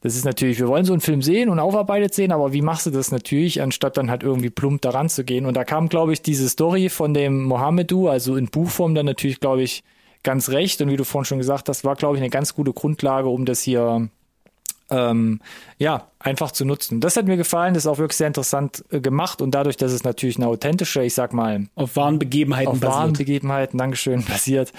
[0.00, 2.86] Das ist natürlich, wir wollen so einen Film sehen und aufarbeitet sehen, aber wie machst
[2.86, 5.46] du das natürlich, anstatt dann halt irgendwie plump daran zu gehen?
[5.46, 9.38] Und da kam, glaube ich, diese Story von dem Mohamedou, also in Buchform dann natürlich,
[9.38, 9.84] glaube ich,
[10.22, 10.80] ganz recht.
[10.80, 13.44] Und wie du vorhin schon gesagt hast, war, glaube ich, eine ganz gute Grundlage, um
[13.44, 14.08] das hier
[14.92, 15.40] ähm,
[15.78, 17.00] ja, einfach zu nutzen.
[17.00, 19.92] Das hat mir gefallen, das ist auch wirklich sehr interessant äh, gemacht und dadurch, dass
[19.92, 23.18] es natürlich eine authentische, ich sag mal, Auf wahren Begebenheiten auf wahren basiert.
[23.18, 24.72] Begebenheiten, Dankeschön, basiert,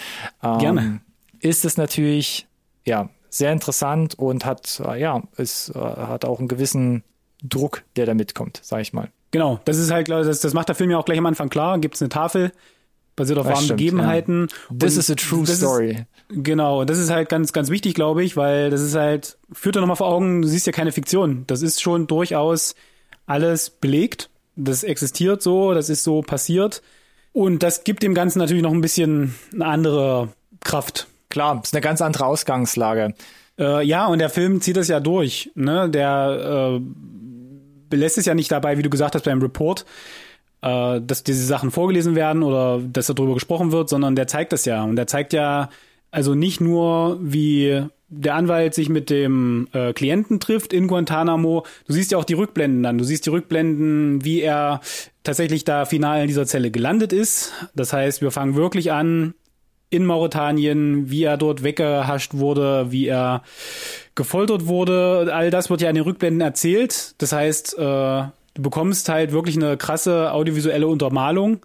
[0.43, 1.01] ähm, Gerne.
[1.39, 2.47] ist es natürlich,
[2.85, 7.03] ja, sehr interessant und hat, äh, ja, es äh, hat auch einen gewissen
[7.41, 9.09] Druck, der da mitkommt, sag ich mal.
[9.31, 11.79] Genau, das ist halt, das, das macht der Film ja auch gleich am Anfang klar.
[11.79, 12.51] Gibt es eine Tafel,
[13.15, 14.47] basiert auf Das wahren stimmt, Begebenheiten.
[14.69, 15.91] This Und is a true story.
[15.91, 19.75] Ist, genau, das ist halt ganz, ganz wichtig, glaube ich, weil das ist halt, führt
[19.75, 21.43] dir nochmal vor Augen, du siehst ja keine Fiktion.
[21.47, 22.75] Das ist schon durchaus
[23.25, 24.29] alles belegt.
[24.55, 26.81] Das existiert so, das ist so passiert.
[27.31, 31.07] Und das gibt dem Ganzen natürlich noch ein bisschen eine andere Kraft.
[31.29, 33.15] Klar, ist eine ganz andere Ausgangslage.
[33.57, 35.51] Äh, ja, und der Film zieht das ja durch.
[35.55, 35.89] Ne?
[35.89, 36.81] Der äh,
[37.89, 39.85] belässt es ja nicht dabei, wie du gesagt hast beim Report,
[40.63, 44.65] äh, dass diese Sachen vorgelesen werden oder dass darüber gesprochen wird, sondern der zeigt das
[44.65, 44.83] ja.
[44.83, 45.69] Und der zeigt ja
[46.09, 51.65] also nicht nur, wie der Anwalt sich mit dem äh, Klienten trifft in Guantanamo.
[51.87, 52.97] Du siehst ja auch die Rückblenden dann.
[52.97, 54.81] Du siehst die Rückblenden, wie er
[55.23, 57.51] tatsächlich da final in dieser Zelle gelandet ist.
[57.75, 59.33] Das heißt, wir fangen wirklich an
[59.89, 63.43] in Mauretanien, wie er dort weggehascht wurde, wie er
[64.15, 65.31] gefoltert wurde.
[65.33, 67.15] All das wird ja in den Rückblenden erzählt.
[67.19, 68.23] Das heißt, äh,
[68.53, 71.59] du bekommst halt wirklich eine krasse audiovisuelle Untermalung,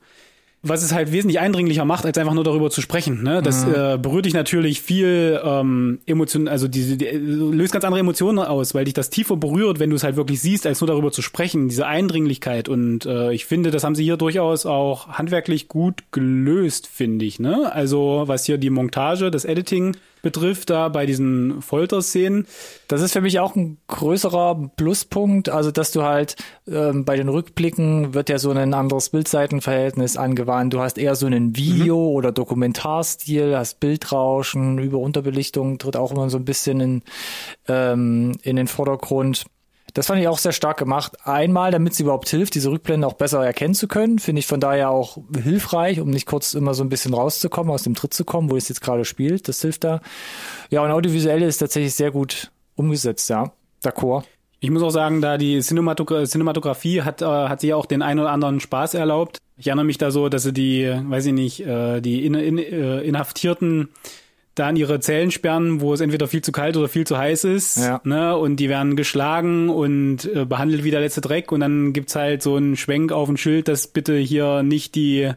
[0.62, 3.22] was es halt wesentlich eindringlicher macht, als einfach nur darüber zu sprechen.
[3.22, 3.42] Ne?
[3.42, 8.40] Das äh, berührt dich natürlich viel ähm, Emotionen, also diese die, löst ganz andere Emotionen
[8.40, 11.12] aus, weil dich das tiefer berührt, wenn du es halt wirklich siehst, als nur darüber
[11.12, 11.68] zu sprechen.
[11.68, 16.88] Diese Eindringlichkeit und äh, ich finde, das haben sie hier durchaus auch handwerklich gut gelöst,
[16.88, 17.38] finde ich.
[17.38, 17.72] Ne?
[17.72, 19.96] Also was hier die Montage, das Editing
[20.32, 22.46] betrifft, da bei diesen Folterszenen.
[22.86, 26.36] Das ist für mich auch ein größerer Pluspunkt, also dass du halt
[26.66, 30.74] ähm, bei den Rückblicken wird ja so ein anderes Bildseitenverhältnis angewandt.
[30.74, 36.28] Du hast eher so einen Video- oder Dokumentarstil, hast Bildrauschen, Über- Unterbelichtung tritt auch immer
[36.28, 37.02] so ein bisschen in,
[37.68, 39.46] ähm, in den Vordergrund.
[39.98, 41.16] Das fand ich auch sehr stark gemacht.
[41.24, 44.60] Einmal, damit es überhaupt hilft, diese Rückblenden auch besser erkennen zu können, finde ich von
[44.60, 48.24] daher auch hilfreich, um nicht kurz immer so ein bisschen rauszukommen, aus dem Tritt zu
[48.24, 49.48] kommen, wo es jetzt gerade spielt.
[49.48, 50.00] Das hilft da.
[50.70, 53.50] Ja, und audiovisuell ist tatsächlich sehr gut umgesetzt, ja.
[53.82, 54.22] D'accord.
[54.60, 58.20] Ich muss auch sagen, da die Cinematogra Cinematografie hat, äh, hat sie auch den einen
[58.20, 59.38] oder anderen Spaß erlaubt.
[59.56, 62.58] Ich erinnere mich da so, dass sie die, weiß ich nicht, äh, die in, in,
[62.58, 63.88] äh, Inhaftierten
[64.58, 67.44] da in ihre Zellen sperren, wo es entweder viel zu kalt oder viel zu heiß
[67.44, 67.76] ist.
[67.78, 68.00] Ja.
[68.04, 68.36] Ne?
[68.36, 71.52] Und die werden geschlagen und äh, behandelt wie der letzte Dreck.
[71.52, 75.32] Und dann gibt's halt so einen Schwenk auf ein Schild, dass bitte hier nicht die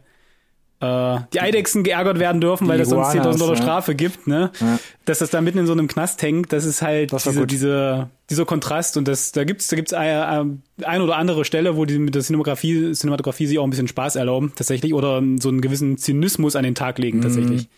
[0.81, 3.61] äh, die Eidechsen geärgert werden dürfen, weil Die das sonst Iguanas, 10.000 Dollar ja.
[3.61, 4.51] Strafe gibt, ne?
[4.59, 4.79] Ja.
[5.05, 8.09] Dass das da mitten in so einem Knast hängt, das ist halt Das diese, diese,
[8.31, 11.99] dieser Kontrast und das, da gibt's, da gibt's ein, ein oder andere Stelle, wo die
[11.99, 15.97] mit der Cinematografie, Cinematografie sich auch ein bisschen Spaß erlauben, tatsächlich, oder so einen gewissen
[15.97, 17.21] Zynismus an den Tag legen, Mhm.
[17.21, 17.69] tatsächlich.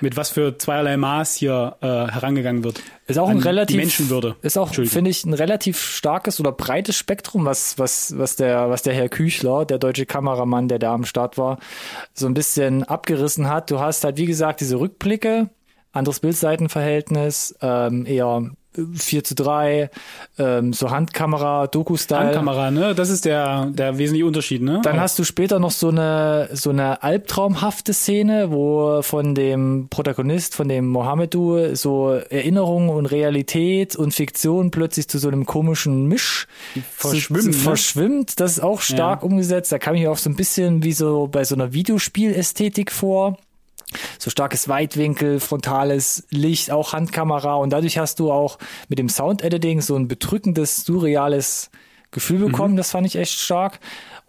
[0.00, 2.82] Mit was für zweierlei Maß hier äh, herangegangen wird.
[3.06, 4.34] Ist auch ein relativ, Menschenwürde.
[4.42, 8.82] ist auch, finde ich, ein relativ starkes oder breites Spektrum, was, was, was der, was
[8.82, 11.58] der Herr Küchler, der deutsche Kameramann, der da am Start war,
[12.14, 13.70] so ein bisschen abgerissen hat.
[13.70, 15.50] Du hast halt, wie gesagt, diese Rückblicke,
[15.92, 18.50] anderes Bildseitenverhältnis, ähm, eher
[18.94, 19.90] 4 zu 3,
[20.38, 22.26] ähm, so Handkamera, Doku-Style.
[22.26, 22.94] Handkamera, ne?
[22.94, 24.80] Das ist der, der wesentliche Unterschied, ne?
[24.84, 30.54] Dann hast du später noch so eine, so eine albtraumhafte Szene, wo von dem Protagonist,
[30.54, 36.46] von dem Mohammedu, so Erinnerung und Realität und Fiktion plötzlich zu so einem komischen Misch
[36.96, 37.52] verschwimmt, ne?
[37.52, 38.40] verschwimmt.
[38.40, 39.26] Das ist auch stark Ja.
[39.26, 39.72] umgesetzt.
[39.72, 43.36] Da kam ich auch so ein bisschen wie so bei so einer Videospielästhetik vor.
[44.18, 47.54] So starkes Weitwinkel, frontales Licht, auch Handkamera.
[47.56, 51.70] Und dadurch hast du auch mit dem Sound-Editing so ein bedrückendes, surreales
[52.10, 52.76] Gefühl bekommen.
[52.76, 53.78] Das fand ich echt stark.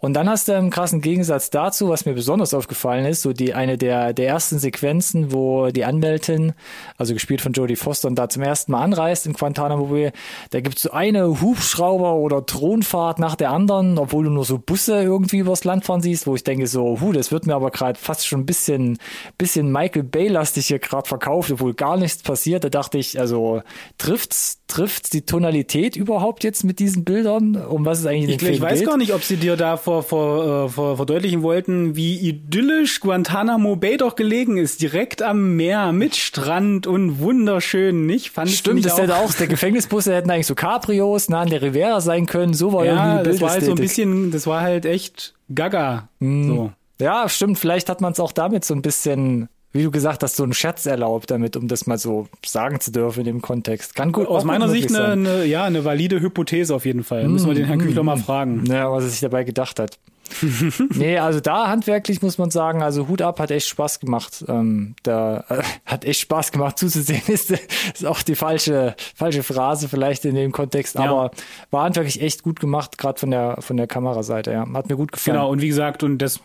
[0.02, 3.54] Und dann hast du im krassen Gegensatz dazu, was mir besonders aufgefallen ist, so die
[3.54, 6.54] eine der, der ersten Sequenzen, wo die Anwältin,
[6.98, 10.10] also gespielt von Jodie Foster, und da zum ersten Mal anreist in Guantanamo Bay,
[10.50, 15.00] da gibt's so eine Hubschrauber- oder Thronfahrt nach der anderen, obwohl du nur so Busse
[15.00, 17.96] irgendwie übers Land fahren siehst, wo ich denke so, hu, das wird mir aber gerade
[17.96, 18.98] fast schon ein bisschen,
[19.38, 22.64] bisschen Michael Bay-lastig hier gerade verkauft, obwohl gar nichts passiert.
[22.64, 23.62] Da dachte ich, also
[23.98, 27.54] trifft's, trifft's die Tonalität überhaupt jetzt mit diesen Bildern?
[27.72, 28.88] Um was es eigentlich in Ich, dem ich Film weiß geht?
[28.88, 33.76] gar nicht, ob sie dir da vor, vor, äh, vor, verdeutlichen wollten, wie idyllisch Guantanamo
[33.76, 34.82] Bay doch gelegen ist.
[34.82, 38.30] Direkt am Meer mit Strand und wunderschön, nicht?
[38.30, 41.48] Fand ich Stimmt, mich das hätte auch, der Gefängnisbusse hätten eigentlich so Cabrios nah an
[41.50, 42.54] der Rivera sein können.
[42.54, 45.34] So war Ja, irgendwie die das war halt so ein bisschen, das war halt echt
[45.54, 46.08] gaga.
[46.18, 46.46] Mhm.
[46.48, 46.72] So.
[46.98, 47.58] Ja, stimmt.
[47.58, 50.52] Vielleicht hat man es auch damit so ein bisschen, wie du gesagt hast, so einen
[50.52, 53.94] Scherz erlaubt damit, um das mal so sagen zu dürfen in dem Kontext.
[53.94, 54.26] Kann gut.
[54.28, 57.26] Aus meiner Sicht eine, eine, ja, eine valide Hypothese auf jeden Fall.
[57.28, 58.64] Müssen wir den Herrn Küchler mal fragen.
[58.66, 59.98] Ja, was er sich dabei gedacht hat.
[60.94, 64.44] nee, also da handwerklich muss man sagen, also Hut ab, hat echt Spaß gemacht.
[64.48, 69.88] Ähm, da äh, hat echt Spaß gemacht zuzusehen, ist, ist auch die falsche, falsche Phrase
[69.88, 71.02] vielleicht in dem Kontext, Ja.
[71.10, 71.30] aber
[71.70, 74.66] war handwerklich echt gut gemacht, gerade von der, von der Kameraseite, ja.
[74.74, 75.36] Hat mir gut gefallen.
[75.36, 76.40] Genau, und wie gesagt, und das,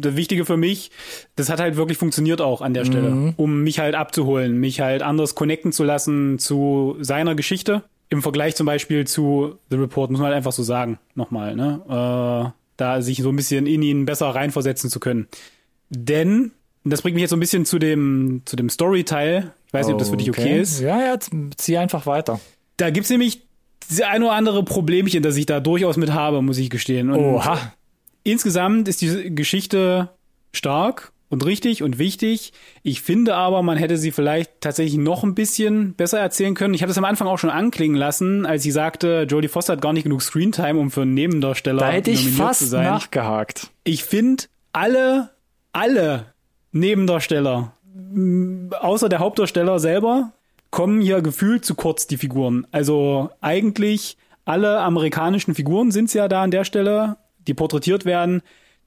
[0.00, 0.90] das Wichtige für mich,
[1.36, 5.02] das hat halt wirklich funktioniert auch an der Stelle, um mich halt abzuholen, mich halt
[5.02, 7.82] anders connecten zu lassen zu seiner Geschichte.
[8.10, 12.52] Im Vergleich zum Beispiel zu The Report, muss man halt einfach so sagen, nochmal, ne?
[12.54, 15.28] Äh, da sich so ein bisschen in ihn besser reinversetzen zu können.
[15.90, 16.52] Denn,
[16.84, 19.52] das bringt mich jetzt so ein bisschen zu dem, zu dem Story-Teil.
[19.66, 20.80] Ich weiß nicht, ob das für dich okay ist.
[20.80, 21.18] Ja, ja,
[21.56, 22.40] zieh einfach weiter.
[22.78, 23.42] Da gibt's nämlich
[23.90, 27.10] diese ein oder andere Problemchen, das ich da durchaus mit habe, muss ich gestehen.
[27.10, 27.72] Und Oha.
[28.22, 30.10] insgesamt ist diese Geschichte
[30.52, 32.52] stark und richtig und wichtig.
[32.82, 36.74] Ich finde aber, man hätte sie vielleicht tatsächlich noch ein bisschen besser erzählen können.
[36.74, 39.82] Ich habe das am Anfang auch schon anklingen lassen, als sie sagte, Jodie Foster hat
[39.82, 42.84] gar nicht genug Screentime, um für einen Nebendarsteller Da hätte ich nominiert zu fast sein.
[42.84, 43.70] nachgehakt.
[43.84, 45.30] Ich finde alle,
[45.72, 46.26] alle
[46.72, 47.72] Nebendarsteller,
[48.80, 50.32] außer der Hauptdarsteller selber,
[50.70, 52.66] kommen hier gefühlt zu kurz, die Figuren.
[52.70, 58.42] Also eigentlich alle amerikanischen Figuren sind's ja da an der Stelle, die porträtiert werden,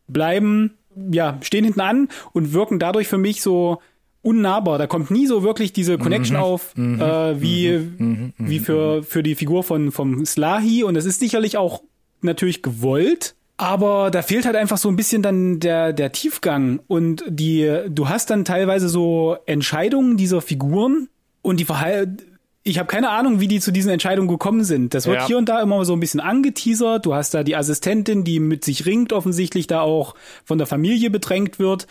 [0.08, 0.75] bleiben,
[1.12, 3.80] ja, stehen hinten an und wirken dadurch für mich so
[4.21, 4.77] unnahbar.
[4.77, 7.91] Da kommt nie so wirklich diese Connection auf, äh, wie,
[8.38, 10.84] wie für, für die Figur von, vom Slahi.
[10.84, 11.82] Und das ist sicherlich auch
[12.21, 13.36] natürlich gewollt.
[13.58, 16.80] Aber da fehlt halt einfach so ein bisschen dann der, der Tiefgang.
[16.88, 21.10] Und die, du hast dann teilweise so Entscheidungen dieser Figuren
[21.41, 22.15] und die Verhal
[22.63, 24.93] ich habe keine Ahnung, wie die zu diesen Entscheidungen gekommen sind.
[24.93, 25.28] Das wird Ja.
[25.28, 27.06] hier und da immer so ein bisschen angeteasert.
[27.06, 30.13] Du hast da die Assistentin, die mit sich ringt, offensichtlich da auch
[30.45, 31.88] von der Familie bedrängt wird.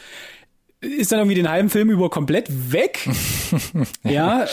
[0.81, 3.09] Ist dann irgendwie den halben Film über komplett weg.
[4.05, 4.47] ja.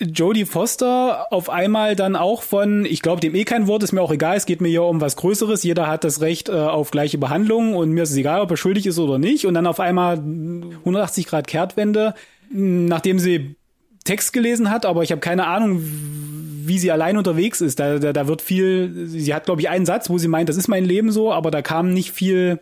[0.00, 4.02] Jodie Foster auf einmal dann auch von, ich glaube dem eh kein Wort, ist mir
[4.02, 6.90] auch egal, es geht mir hier um was Größeres, jeder hat das Recht äh, auf
[6.90, 9.46] gleiche Behandlung und mir ist es egal, ob er schuldig ist oder nicht.
[9.46, 12.14] Und dann auf einmal 180 Grad Kehrtwende,
[12.50, 13.55] nachdem sie
[14.06, 17.78] Text gelesen hat, aber ich habe keine Ahnung, wie sie allein unterwegs ist.
[17.78, 20.56] Da, da, da wird viel, sie hat, glaube ich, einen Satz, wo sie meint, das
[20.56, 22.60] ist mein Leben so, aber da kam nicht viel,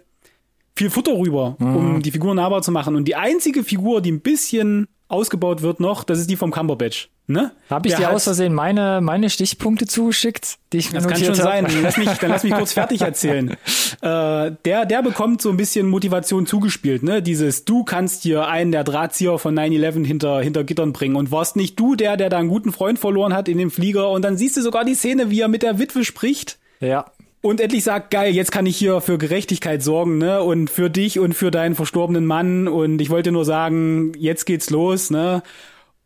[0.75, 2.97] viel Futter rüber, um die Figur nahbar zu machen.
[2.97, 7.09] Und die einzige Figur, die ein bisschen ausgebaut wird noch, das ist die vom Cumberbatch.
[7.27, 7.53] Ne?
[7.71, 11.09] Habe ich Der dir hat- aus Versehen meine, meine Stichpunkte zugeschickt, die ich mir das
[11.09, 11.37] kann schon hab?
[11.37, 11.67] sein.
[11.83, 13.57] Lass mich, dann lass mich kurz fertig erzählen.
[14.03, 17.23] Äh, der, der bekommt so ein bisschen Motivation zugespielt, ne?
[17.23, 21.55] Dieses, du kannst hier einen der Drahtzieher von 9-11 hinter, hinter Gittern bringen und warst
[21.57, 24.37] nicht du der, der da einen guten Freund verloren hat in dem Flieger und dann
[24.37, 27.07] siehst du sogar die Szene, wie er mit der Witwe spricht Ja.
[27.45, 30.43] Und endlich sagt, geil, jetzt kann ich hier für Gerechtigkeit sorgen, ne?
[30.43, 32.69] Und für dich und für deinen verstorbenen Mann.
[32.69, 35.43] Und ich wollte nur sagen, jetzt geht's los, ne?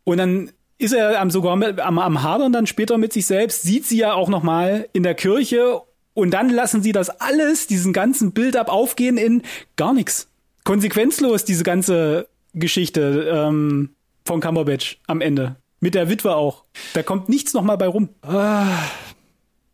[0.02, 3.86] Und dann ist er am, sogar am, am Hadern dann später mit sich selbst, sieht
[3.86, 5.80] sie ja auch nochmal in der Kirche
[6.12, 9.42] und dann lassen sie das alles, diesen ganzen Build-up aufgehen in
[9.76, 10.28] gar nichts.
[10.64, 13.90] Konsequenzlos, diese ganze Geschichte ähm,
[14.24, 15.54] von Cumberbatch am Ende.
[15.78, 16.64] Mit der Witwe auch.
[16.94, 18.08] Da kommt nichts nochmal bei rum.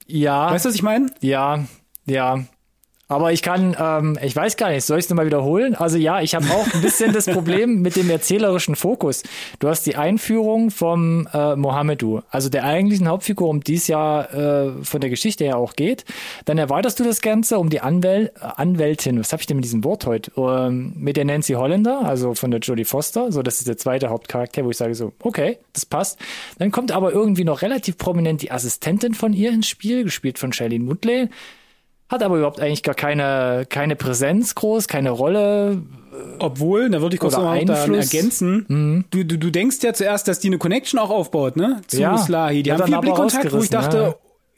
[0.07, 0.51] Ja.
[0.51, 1.07] Weißt du, was ich meine?
[1.21, 1.65] Ja,
[2.07, 2.45] ja.
[3.15, 5.77] Aber ich kann, ähm, ich weiß gar nicht, soll ich es nochmal wiederholen?
[5.77, 9.23] Also ja, ich habe auch ein bisschen das Problem mit dem erzählerischen Fokus.
[9.61, 14.23] Du hast die Einführung vom äh, Mohammedu, also der eigentlichen Hauptfigur, um die es ja
[14.23, 16.05] äh, von der Geschichte her auch geht.
[16.45, 19.85] Dann erweiterst du das Ganze um die Anwäl Anwältin, was habe ich denn mit diesem
[19.85, 20.33] Wort heute?
[20.37, 23.31] Ähm, mit der Nancy Holländer, also von der Jodie Foster.
[23.31, 26.19] So, das ist der zweite Hauptcharakter, wo ich sage so, okay, das passt.
[26.59, 30.53] Dann kommt aber irgendwie noch relativ prominent die Assistentin von ihr ins Spiel, gespielt von
[30.53, 31.29] Shailene Woodley
[32.09, 35.83] hat aber überhaupt eigentlich gar keine, keine Präsenz groß, keine Rolle.
[36.39, 38.67] Obwohl, da würde ich kurz noch ergänzen.
[38.69, 39.05] Mhm.
[39.11, 41.81] Du, du, du denkst ja zuerst, dass die eine Connection auch aufbaut, ne?
[41.87, 42.63] Zu ja, Slahi.
[42.63, 44.15] Die haben viel Blickkontakt, wo ich dachte,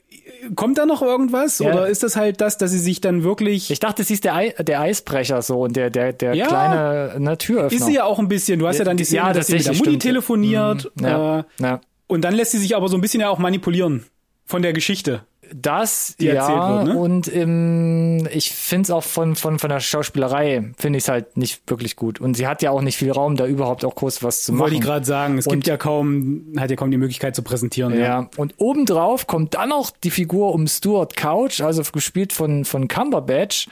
[0.09, 0.49] ja.
[0.55, 1.59] kommt da noch irgendwas?
[1.59, 1.71] Ja.
[1.71, 3.71] Oder ist das halt das, dass sie sich dann wirklich.
[3.71, 7.15] Ich dachte, sie ist der, Ei, der Eisbrecher so und der, der, der ja, kleine
[7.19, 7.75] ne, Türöffner.
[7.75, 8.59] Ist sie ja auch ein bisschen.
[8.59, 10.91] Du hast ja, dann die Szene, ja, dass sie mit der Mutti telefoniert.
[10.95, 11.05] Mhm.
[11.05, 11.39] Ja.
[11.39, 11.81] Äh, ja.
[12.05, 14.05] Und dann lässt sie sich aber so ein bisschen ja auch manipulieren
[14.45, 15.23] von der Geschichte.
[15.53, 16.99] Das, ja, wird, ne?
[16.99, 21.37] und ähm, ich finde es auch von, von, von der Schauspielerei, finde ich es halt
[21.37, 22.19] nicht wirklich gut.
[22.19, 24.61] Und sie hat ja auch nicht viel Raum, da überhaupt auch groß was zu machen.
[24.61, 27.41] Wollte ich gerade sagen, es und, gibt ja kaum, hat ja kaum die Möglichkeit zu
[27.41, 27.93] präsentieren.
[27.93, 28.29] Ja, ja.
[28.37, 33.67] und obendrauf kommt dann noch die Figur um Stuart Couch, also gespielt von, von Cumberbatch.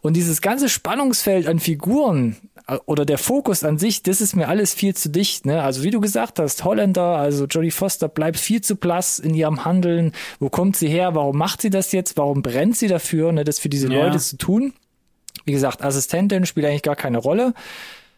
[0.00, 2.36] Und dieses ganze Spannungsfeld an Figuren,
[2.86, 5.46] oder der Fokus an sich, das ist mir alles viel zu dicht.
[5.46, 5.62] Ne?
[5.62, 9.64] Also wie du gesagt hast, Holländer, also Jodie Foster bleibt viel zu blass in ihrem
[9.64, 10.12] Handeln.
[10.38, 11.14] Wo kommt sie her?
[11.20, 12.16] Warum macht sie das jetzt?
[12.16, 14.06] Warum brennt sie dafür, ne, das für diese ja.
[14.06, 14.72] Leute zu tun?
[15.44, 17.52] Wie gesagt, Assistentin spielt eigentlich gar keine Rolle.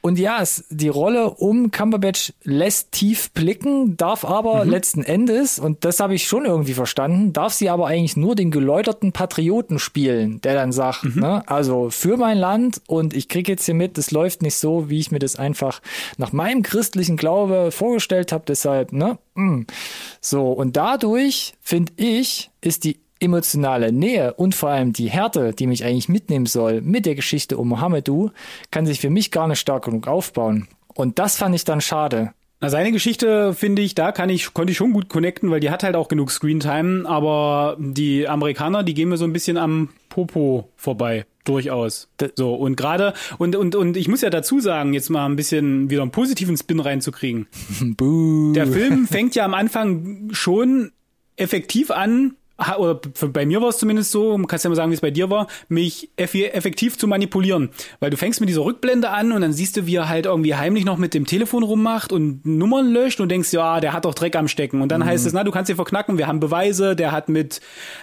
[0.02, 4.70] Und ja, es, die Rolle um Cumberbatch lässt tief blicken, darf aber mhm.
[4.70, 8.50] letzten Endes, und das habe ich schon irgendwie verstanden, darf sie aber eigentlich nur den
[8.50, 11.20] geläuterten Patrioten spielen, der dann sagt, mhm.
[11.22, 14.90] ne, also für mein Land und ich kriege jetzt hier mit, das läuft nicht so,
[14.90, 15.80] wie ich mir das einfach
[16.18, 19.44] nach meinem christlichen Glaube vorgestellt habe, deshalb, ne, mh.
[19.44, 19.66] Mm.
[20.20, 25.66] so, und dadurch, finde ich, ist die emotionale Nähe und vor allem die Härte, die
[25.66, 28.30] mich eigentlich mitnehmen soll mit der Geschichte um Mohammedu,
[28.70, 30.68] kann sich für mich gar nicht stark genug aufbauen.
[30.94, 32.32] Und das fand ich dann schade.
[32.60, 35.70] Na, seine Geschichte finde ich, da kann ich, konnte ich schon gut connecten, weil die
[35.70, 39.88] hat halt auch genug Screentime, aber die Amerikaner, die gehen mir so ein bisschen am
[40.08, 41.26] Popo vorbei.
[41.44, 42.08] Durchaus.
[42.36, 45.90] So, und gerade, und, und, und ich muss ja dazu sagen, jetzt mal ein bisschen
[45.90, 47.48] wieder einen positiven Spin reinzukriegen.
[48.54, 50.92] Der Film fängt ja am Anfang schon
[51.34, 52.36] effektiv an,
[52.78, 55.10] oder bei mir war es zumindest so, man kann ja mal sagen, wie es bei
[55.10, 57.70] dir war, mich effektiv zu manipulieren.
[58.00, 60.54] Weil du fängst mit dieser Rückblende an und dann siehst du, wie er halt irgendwie
[60.54, 64.14] heimlich noch mit dem Telefon rummacht und Nummern löscht und denkst, ja, der hat doch
[64.14, 64.80] Dreck am Stecken.
[64.80, 65.06] Und dann mhm.
[65.06, 67.60] heißt es, na, du kannst ihn verknacken, wir haben Beweise, der hat mit,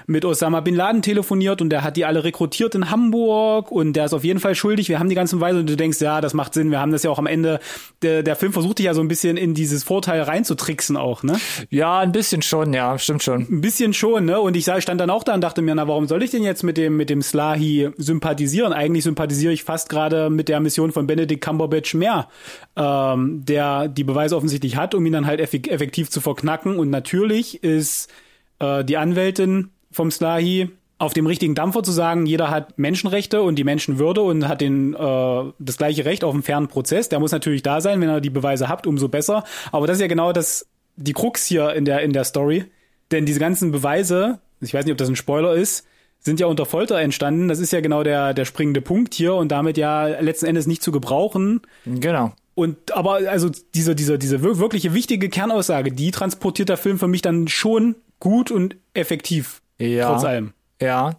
[0.07, 4.05] mit Osama Bin Laden telefoniert und der hat die alle rekrutiert in Hamburg und der
[4.05, 6.33] ist auf jeden Fall schuldig, wir haben die ganzen Beweise und du denkst, ja, das
[6.33, 7.59] macht Sinn, wir haben das ja auch am Ende,
[8.01, 11.39] der, der Film versucht dich ja so ein bisschen in dieses Vorteil reinzutricksen auch, ne?
[11.69, 13.41] Ja, ein bisschen schon, ja, stimmt schon.
[13.49, 14.39] Ein bisschen schon, ne?
[14.39, 16.63] Und ich stand dann auch da und dachte mir, na, warum soll ich denn jetzt
[16.63, 18.73] mit dem, mit dem Slahi sympathisieren?
[18.73, 22.27] Eigentlich sympathisiere ich fast gerade mit der Mission von Benedict Cumberbatch mehr,
[22.75, 26.77] ähm, der die Beweise offensichtlich hat, um ihn dann halt effektiv zu verknacken.
[26.77, 28.09] Und natürlich ist
[28.59, 33.55] äh, die Anwältin vom Slahi auf dem richtigen Dampfer zu sagen, jeder hat Menschenrechte und
[33.55, 37.07] die Menschenwürde und hat den äh, das gleiche Recht auf einen fairen Prozess.
[37.09, 39.45] Der muss natürlich da sein, wenn er die Beweise habt, umso besser.
[39.71, 42.65] Aber das ist ja genau das die Krux hier in der in der Story,
[43.11, 45.85] denn diese ganzen Beweise ich weiß nicht, ob das ein Spoiler ist,
[46.19, 47.47] sind ja unter Folter entstanden.
[47.47, 50.83] Das ist ja genau der, der springende Punkt hier und damit ja letzten Endes nicht
[50.83, 51.61] zu gebrauchen.
[51.85, 52.33] Genau.
[52.55, 57.21] Und aber also diese, diese, diese wirkliche wichtige Kernaussage, die transportiert der Film für mich
[57.21, 59.61] dann schon gut und effektiv.
[59.77, 60.11] Ja.
[60.11, 60.53] Trotz allem.
[60.81, 61.15] Ja.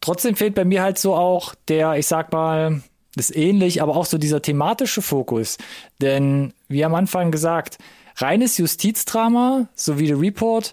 [0.00, 2.82] Trotzdem fehlt bei mir halt so auch der, ich sag mal,
[3.16, 5.58] das ähnlich, aber auch so dieser thematische Fokus.
[6.00, 7.78] Denn, wie am Anfang gesagt,
[8.16, 10.72] reines Justizdrama, so wie The Report,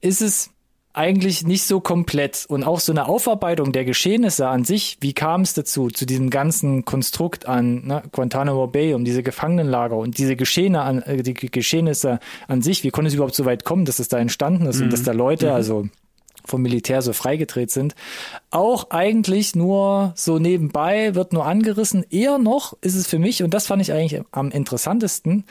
[0.00, 0.50] ist es
[0.92, 5.42] eigentlich nicht so komplett und auch so eine Aufarbeitung der Geschehnisse an sich, wie kam
[5.42, 10.34] es dazu, zu diesem ganzen Konstrukt an ne, Guantanamo Bay, um diese Gefangenenlager und diese
[10.34, 14.00] Geschehne an, äh, die Geschehnisse an sich, wie konnte es überhaupt so weit kommen, dass
[14.00, 14.84] es da entstanden ist mhm.
[14.84, 15.52] und dass da Leute, mhm.
[15.52, 15.88] also
[16.44, 17.94] vom Militär so freigedreht sind,
[18.50, 22.04] auch eigentlich nur so nebenbei wird nur angerissen.
[22.10, 25.44] Eher noch ist es für mich, und das fand ich eigentlich am interessantesten,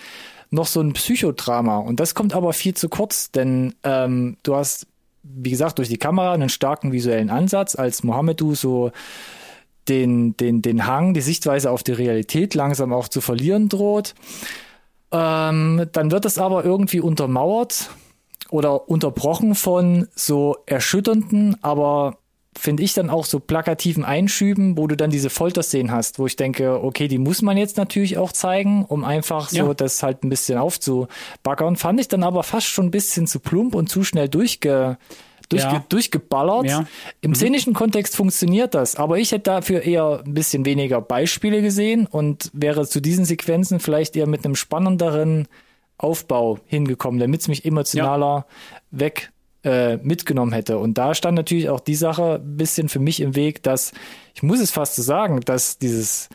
[0.51, 1.77] noch so ein Psychodrama.
[1.77, 4.88] Und das kommt aber viel zu kurz, denn ähm, du hast
[5.23, 8.91] wie gesagt, durch die Kamera einen starken visuellen Ansatz, als Mohammedu so
[9.88, 14.15] den, den, den Hang, die Sichtweise auf die Realität langsam auch zu verlieren droht.
[15.12, 17.89] Ähm, dann wird es aber irgendwie untermauert
[18.49, 22.18] oder unterbrochen von so erschütternden, aber
[22.60, 26.35] finde ich dann auch so plakativen Einschüben, wo du dann diese Folterszenen hast, wo ich
[26.35, 29.73] denke, okay, die muss man jetzt natürlich auch zeigen, um einfach so ja.
[29.73, 31.77] das halt ein bisschen aufzubaggern.
[31.77, 34.97] Fand ich dann aber fast schon ein bisschen zu plump und zu schnell durchge
[35.47, 35.85] durchge Ja.
[35.89, 36.65] durchgeballert.
[36.65, 36.81] Ja.
[36.81, 36.87] Mhm.
[37.21, 42.07] Im szenischen Kontext funktioniert das, aber ich hätte dafür eher ein bisschen weniger Beispiele gesehen
[42.07, 45.47] und wäre zu diesen Sequenzen vielleicht eher mit einem spannenderen
[45.97, 48.45] Aufbau hingekommen, damit es mich emotionaler
[48.91, 49.31] weg
[49.63, 50.77] äh, mitgenommen hätte.
[50.77, 53.91] Und da stand natürlich auch die Sache ein bisschen für mich im Weg, dass,
[54.33, 56.29] ich muss es fast so sagen, dass dieses,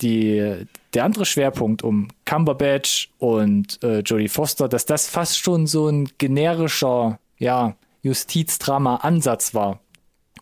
[0.00, 5.88] die, der andere Schwerpunkt um Cumberbatch und äh, Jodie Foster, dass das fast schon so
[5.88, 9.80] ein generischer, ja, Justizdrama-Ansatz war,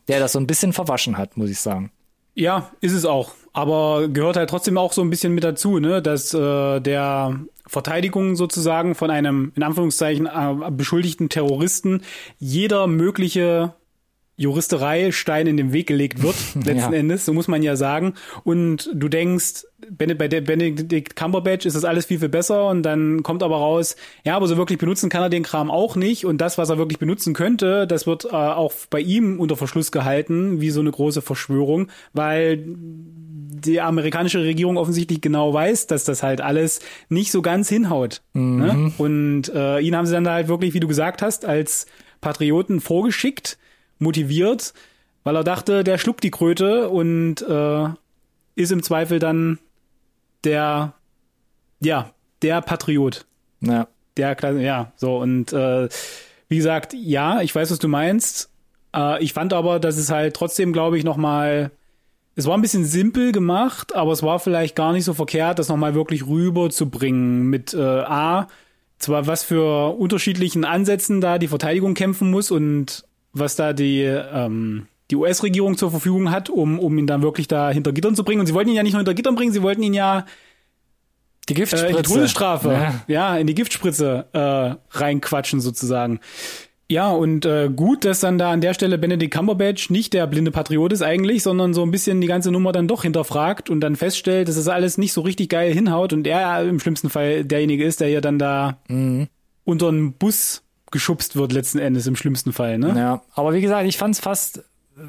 [0.09, 1.91] der das so ein bisschen verwaschen hat, muss ich sagen.
[2.35, 3.33] Ja, ist es auch.
[3.53, 8.37] Aber gehört halt trotzdem auch so ein bisschen mit dazu, ne, dass äh, der Verteidigung
[8.37, 12.03] sozusagen von einem, in Anführungszeichen, äh, beschuldigten Terroristen
[12.39, 13.75] jeder mögliche
[14.37, 16.99] Juristerei Stein in den Weg gelegt wird, letzten Ja.
[16.99, 18.15] Endes, so muss man ja sagen.
[18.43, 23.23] Und du denkst, bei der Benedict Cumberbatch ist das alles viel, viel besser und dann
[23.23, 26.41] kommt aber raus, ja, aber so wirklich benutzen kann er den Kram auch nicht und
[26.41, 30.61] das, was er wirklich benutzen könnte, das wird äh, auch bei ihm unter Verschluss gehalten,
[30.61, 36.41] wie so eine große Verschwörung, weil die amerikanische Regierung offensichtlich genau weiß, dass das halt
[36.41, 38.23] alles nicht so ganz hinhaut.
[38.33, 38.93] Ne?
[38.99, 41.87] Und äh, ihn haben sie dann da halt wirklich, wie du gesagt hast, als
[42.21, 43.59] Patrioten vorgeschickt,
[43.99, 44.75] motiviert,
[45.23, 47.89] weil er dachte, der schluckt die Kröte und äh,
[48.57, 49.59] ist im Zweifel dann
[50.45, 50.95] der,
[51.81, 52.11] ja,
[52.43, 53.27] der Patriot.
[53.61, 53.89] Ja.
[54.17, 55.89] Der, ja, so und äh,
[56.49, 58.51] wie gesagt, ja, ich weiß, was du meinst.
[58.95, 61.73] Äh, ich fand aber, dass es halt trotzdem, glaube ich, noch mal
[62.37, 65.69] es war ein bisschen simpel gemacht, aber es war vielleicht gar nicht so verkehrt, das
[65.69, 68.49] nochmal wirklich rüberzubringen mit äh, A,
[68.99, 73.05] zwar was für unterschiedlichen Ansätzen da die Verteidigung kämpfen muss und
[73.35, 77.71] was da die, ähm, die US-Regierung zur Verfügung hat, um, um ihn dann wirklich da
[77.71, 78.41] hinter Gittern zu bringen.
[78.41, 80.25] Und sie wollten ihn ja nicht nur hinter Gittern bringen, sie wollten ihn ja
[81.49, 81.87] Die äh, Giftspritze.
[81.89, 83.05] in die Todesstrafe, Ja.
[83.07, 83.37] ja.
[83.37, 86.21] in die Giftspritze äh, reinquatschen sozusagen.
[86.91, 90.51] Ja, und äh, gut, dass dann da an der Stelle Benedict Cumberbatch nicht der blinde
[90.51, 93.97] Patriot ist eigentlich, sondern so ein bisschen die ganze Nummer dann doch hinterfragt und dann
[93.97, 97.85] feststellt, dass das alles nicht so richtig geil hinhaut und er im schlimmsten Fall derjenige
[97.85, 98.79] ist, der hier dann da
[99.65, 100.63] unter einen Bus
[100.95, 102.95] geschubst wird letzten Endes im schlimmsten Fall, ne?
[102.97, 104.65] Ja, aber wie gesagt, ich fand es fast.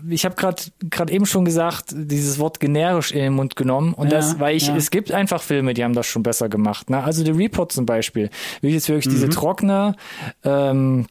[0.09, 4.11] Ich habe gerade gerade eben schon gesagt, dieses Wort generisch in den Mund genommen und
[4.11, 4.75] Ja, das, weil ich ja.
[4.75, 6.89] es gibt einfach Filme, die haben das schon besser gemacht.
[6.89, 7.03] Ne?
[7.03, 8.31] Also The Report zum Beispiel,
[8.63, 9.95] ich jetzt wirklich diese trockene
[10.43, 11.05] ähm,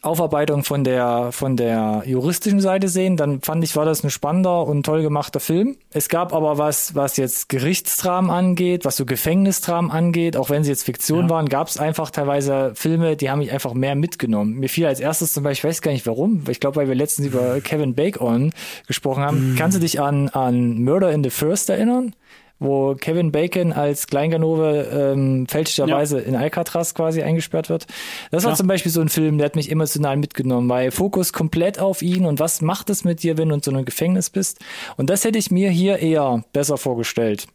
[0.00, 4.64] Aufarbeitung von der von der juristischen Seite sehen, dann fand ich, war das ein spannender
[4.64, 5.76] und toll gemachter Film.
[5.92, 10.70] Es gab aber was, was jetzt Gerichtsdramen angeht, was so Gefängnisdramen angeht, auch wenn sie
[10.70, 11.30] jetzt Fiktion Ja.
[11.30, 14.54] waren, gab es einfach teilweise Filme, die haben mich einfach mehr mitgenommen.
[14.54, 16.94] Mir fiel als erstes zum Beispiel, ich weiß gar nicht warum, ich glaube, weil wir
[16.94, 18.52] letztens über Kevin Bacon
[18.86, 19.56] gesprochen haben.
[19.58, 22.14] Kannst du dich an, an Murder in the First erinnern?
[22.58, 27.86] Wo Kevin Bacon als Kleinganove ähm, fälschlicherweise in Alcatraz quasi eingesperrt wird.
[28.30, 28.56] Das war Klar.
[28.56, 32.26] zum Beispiel so ein Film, der hat mich emotional mitgenommen, weil Fokus komplett auf ihn
[32.26, 34.58] und was macht es mit dir, wenn du in so einem Gefängnis bist.
[34.96, 37.46] Und das hätte ich mir hier eher besser vorgestellt.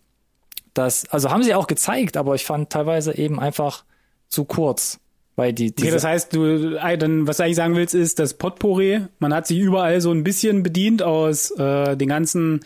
[0.73, 3.83] Das, also haben sie auch gezeigt, aber ich fand teilweise eben einfach
[4.29, 4.99] zu kurz.
[5.35, 8.19] Weil die, diese, Okay, das heißt, du, äh, dann, was du eigentlich sagen willst, ist
[8.19, 9.01] das Potpourri.
[9.17, 12.59] Man hat sich überall so ein bisschen bedient aus äh, den ganzen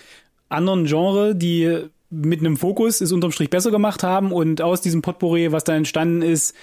[0.50, 5.02] anderen Genre, die mit einem Fokus es unterm Strich besser gemacht haben und aus diesem
[5.02, 6.56] Potpourri, was da entstanden ist,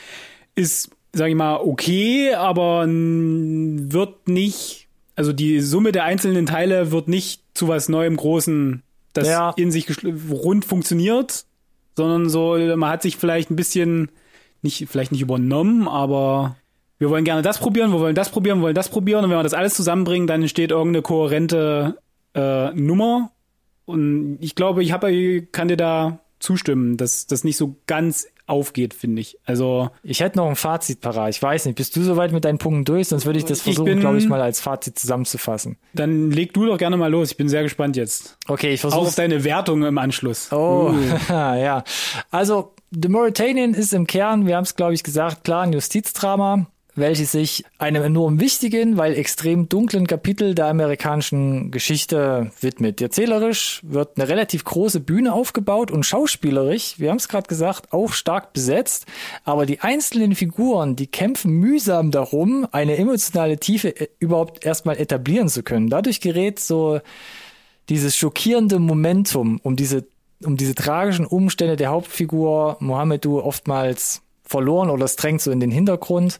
[0.54, 7.08] ist, sag ich mal, okay, aber wird nicht, also die Summe der einzelnen Teile wird
[7.08, 8.82] nicht zu was Neuem Großen,
[9.12, 9.52] das Ja.
[9.56, 9.86] in sich
[10.30, 11.44] rund funktioniert,
[11.96, 14.10] sondern so, man hat sich vielleicht ein bisschen
[14.62, 16.56] nicht, vielleicht nicht übernommen, aber
[16.98, 19.38] wir wollen gerne das probieren, wir wollen das probieren, wir wollen das probieren und wenn
[19.38, 21.98] wir das alles zusammenbringen, dann entsteht irgendeine kohärente
[22.34, 23.30] äh, Nummer
[23.84, 28.92] und ich glaube, ich habe, kann dir da zustimmen, dass das nicht so ganz aufgeht,
[28.92, 29.38] finde ich.
[29.46, 31.30] Also ich hätte noch ein Fazit parat.
[31.30, 33.08] Ich weiß nicht, bist du soweit mit deinen Punkten durch?
[33.08, 35.78] Sonst würde ich das versuchen, glaube ich, mal als Fazit zusammenzufassen.
[35.94, 37.30] dann leg du doch gerne mal los.
[37.30, 38.36] Ich bin sehr gespannt jetzt.
[38.46, 40.52] Okay, ich Auch versuche auf deine Wertung im Anschluss.
[40.52, 40.94] Oh, Uh.
[41.30, 41.84] ja.
[42.30, 46.66] Also, The Mauritanian ist im Kern, wir haben es, glaube ich, gesagt, klar ein Justizdrama,
[46.94, 53.00] welches sich einem enorm wichtigen, weil extrem dunklen Kapitel der amerikanischen Geschichte widmet.
[53.00, 58.12] Erzählerisch wird eine relativ große Bühne aufgebaut und schauspielerisch, wir haben es gerade gesagt, auch
[58.12, 59.06] stark besetzt.
[59.44, 65.48] Aber die einzelnen Figuren, die kämpfen mühsam darum, eine emotionale Tiefe äh, überhaupt erstmal etablieren
[65.48, 65.88] zu können.
[65.88, 67.00] Dadurch gerät so
[67.88, 70.06] dieses schockierende Momentum um diese,
[70.42, 75.70] um diese tragischen Umstände der Hauptfigur Mohamedou oftmals verloren oder es drängt so in den
[75.70, 76.38] Hintergrund.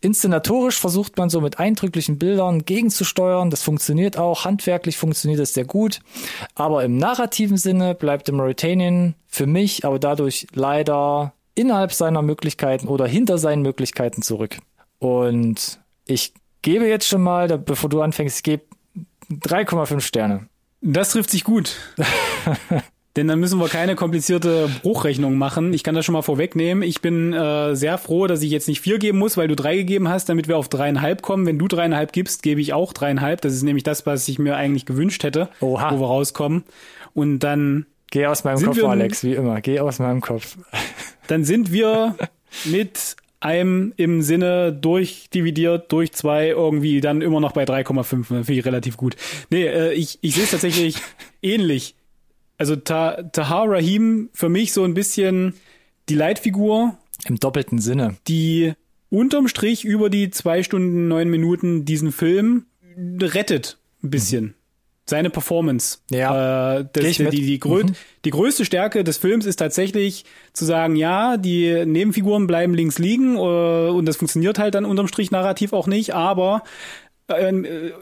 [0.00, 3.50] Inszenatorisch versucht man so mit eindrücklichen Bildern gegenzusteuern.
[3.50, 4.44] Das funktioniert auch.
[4.44, 6.00] Handwerklich funktioniert das sehr gut.
[6.54, 12.88] Aber im narrativen Sinne bleibt The Mauritanian für mich aber dadurch leider innerhalb seiner Möglichkeiten
[12.88, 14.58] oder hinter seinen Möglichkeiten zurück.
[14.98, 18.64] Und ich gebe jetzt schon mal, bevor du anfängst, ich gebe
[19.30, 20.48] 3,5 Sterne.
[20.80, 21.76] Das trifft sich gut.
[23.16, 25.74] Denn dann müssen wir keine komplizierte Bruchrechnung machen.
[25.74, 26.84] Ich kann das schon mal vorwegnehmen.
[26.84, 29.76] Ich bin äh, sehr froh, dass ich jetzt nicht vier geben muss, weil du drei
[29.76, 31.44] gegeben hast, damit wir auf dreieinhalb kommen.
[31.44, 33.40] Wenn du dreieinhalb gibst, gebe ich auch dreieinhalb.
[33.40, 35.90] Das ist nämlich das, was ich mir eigentlich gewünscht hätte, Oha.
[35.92, 36.62] wo wir rauskommen.
[37.12, 39.60] Und dann, Geh aus meinem Kopf, wir- Alex, wie immer.
[39.60, 40.56] Geh aus meinem Kopf.
[41.26, 42.14] dann sind wir
[42.64, 48.24] mit einem im Sinne durchdividiert durch zwei irgendwie dann immer noch bei 3,5.
[48.24, 49.16] Finde ich relativ gut.
[49.50, 50.96] Nee, äh, ich, ich sehe es tatsächlich
[51.42, 51.94] ähnlich.
[52.60, 55.54] Also Ta Tahar Rahim für mich so ein bisschen
[56.10, 58.18] die Leitfigur, Im doppelten Sinne.
[58.28, 58.74] die
[59.08, 62.66] unterm Strich über die zwei Stunden, neun Minuten diesen Film
[63.18, 64.54] rettet ein bisschen.
[65.06, 66.00] Seine Performance.
[66.10, 67.82] Ja, Äh, das, die, die, die, grö
[68.26, 73.36] die größte Stärke des Films ist tatsächlich zu sagen, ja, die Nebenfiguren bleiben links liegen
[73.36, 73.38] äh,
[73.88, 76.62] und das funktioniert halt dann unterm Strich narrativ auch nicht, aber
[77.28, 77.48] äh,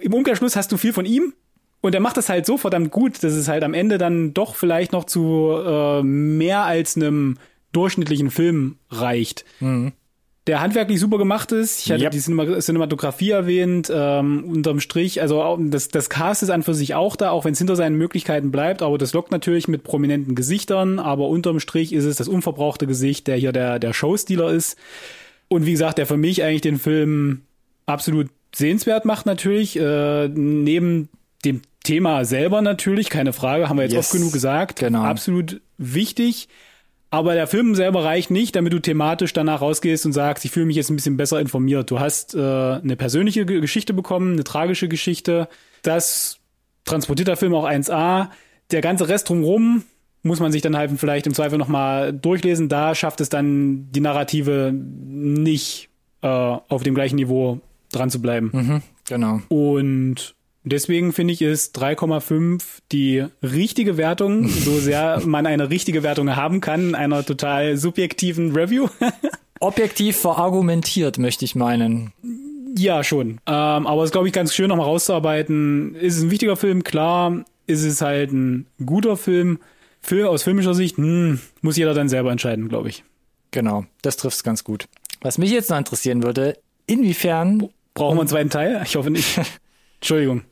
[0.01, 1.33] im Umkehrschluss hast du viel von ihm
[1.81, 4.55] und er macht das halt so verdammt gut, dass es halt am Ende dann doch
[4.55, 7.37] vielleicht noch zu äh, mehr als einem
[7.73, 9.45] durchschnittlichen Film reicht.
[10.47, 11.85] Der handwerklich super gemacht ist.
[11.85, 12.13] Ich hatte Yep.
[12.13, 15.21] die Cinema Cinematografie erwähnt, ähm, unterm Strich.
[15.21, 17.97] Also das, das Cast ist an für sich auch da, auch wenn es hinter seinen
[17.99, 18.81] Möglichkeiten bleibt.
[18.81, 20.99] Aber das lockt natürlich mit prominenten Gesichtern.
[20.99, 24.79] Aber unterm Strich ist es das unverbrauchte Gesicht, der hier der, der Showstealer ist.
[25.49, 27.43] Und wie gesagt, der für mich eigentlich den Film
[27.85, 29.79] absolut sehenswert macht natürlich.
[29.79, 31.11] Äh, neben
[31.45, 34.07] dem Thema selber natürlich, keine Frage, haben wir jetzt Yes.
[34.07, 34.79] oft genug gesagt.
[34.81, 35.03] Genau.
[35.03, 36.49] Absolut wichtig.
[37.11, 40.67] Aber der Film selber reicht nicht, damit du thematisch danach rausgehst und sagst, ich fühle
[40.67, 41.91] mich jetzt ein bisschen besser informiert.
[41.91, 45.49] Du hast äh, eine persönliche Ge- Geschichte bekommen, eine tragische Geschichte.
[45.83, 46.39] Das
[46.85, 48.29] transportiert der Film auch 1A.
[48.73, 49.85] Der ganze Rest drumherum
[50.23, 52.69] muss man sich dann halt vielleicht im Zweifel nochmal durchlesen.
[52.69, 55.89] Da schafft es dann die Narrative nicht
[56.21, 57.61] äh, auf dem gleichen Niveau
[57.93, 58.51] dran zu bleiben.
[58.53, 59.41] Mhm, genau.
[59.49, 60.35] Und
[60.73, 66.61] deswegen finde ich, ist 3,5 die richtige Wertung, so sehr man eine richtige Wertung haben
[66.61, 68.89] kann, in einer total subjektiven Review.
[69.61, 72.13] Objektiv verargumentiert, möchte ich meinen.
[72.77, 73.41] ja, schon.
[73.47, 75.95] Ähm, aber es ist, glaube ich, ganz schön nochmal rauszuarbeiten.
[75.97, 76.85] Ist es ein wichtiger Film?
[76.85, 77.45] Klar.
[77.67, 79.59] Ist es halt ein guter Film?
[80.01, 83.05] Film aus filmischer Sicht, hm, muss jeder dann selber entscheiden, glaube ich.
[83.51, 84.87] Genau, das trifft's ganz gut.
[85.21, 86.57] Was mich jetzt noch interessieren würde,
[86.87, 88.81] inwiefern, Brauchen wir einen zweiten Teil?
[88.85, 89.41] Ich hoffe nicht.
[90.01, 90.43] Entschuldigung.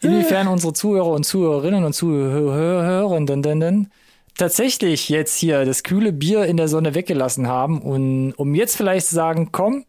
[0.00, 3.90] inwiefern unsere Zuhörer und Zuhörerinnen und Zuhörenden
[4.36, 9.06] tatsächlich jetzt hier das kühle Bier in der Sonne weggelassen haben und um jetzt vielleicht
[9.06, 9.84] zu sagen, komm,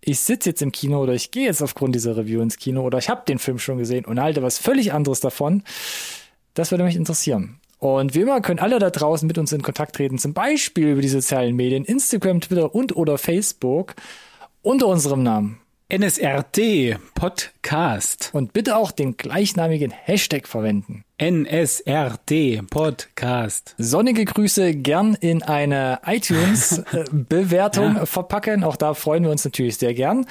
[0.00, 2.98] ich sitze jetzt im Kino oder ich gehe jetzt aufgrund dieser Review ins Kino oder
[2.98, 5.64] ich habe den Film schon gesehen und halte was völlig anderes davon.
[6.54, 7.58] Das würde mich interessieren.
[7.78, 11.02] Und wie immer können alle da draußen mit uns in Kontakt treten, zum Beispiel über
[11.02, 13.94] die sozialen Medien, Instagram, Twitter und oder Facebook
[14.62, 15.58] unter unserem Namen.
[15.88, 18.30] NSRT Podcast.
[18.32, 21.04] Und bitte auch den gleichnamigen Hashtag verwenden.
[21.22, 23.76] NSRT Podcast.
[23.78, 28.64] Sonnige Grüße gern in eine iTunes-Bewertung verpacken.
[28.64, 30.26] Auch da freuen wir uns natürlich sehr gern.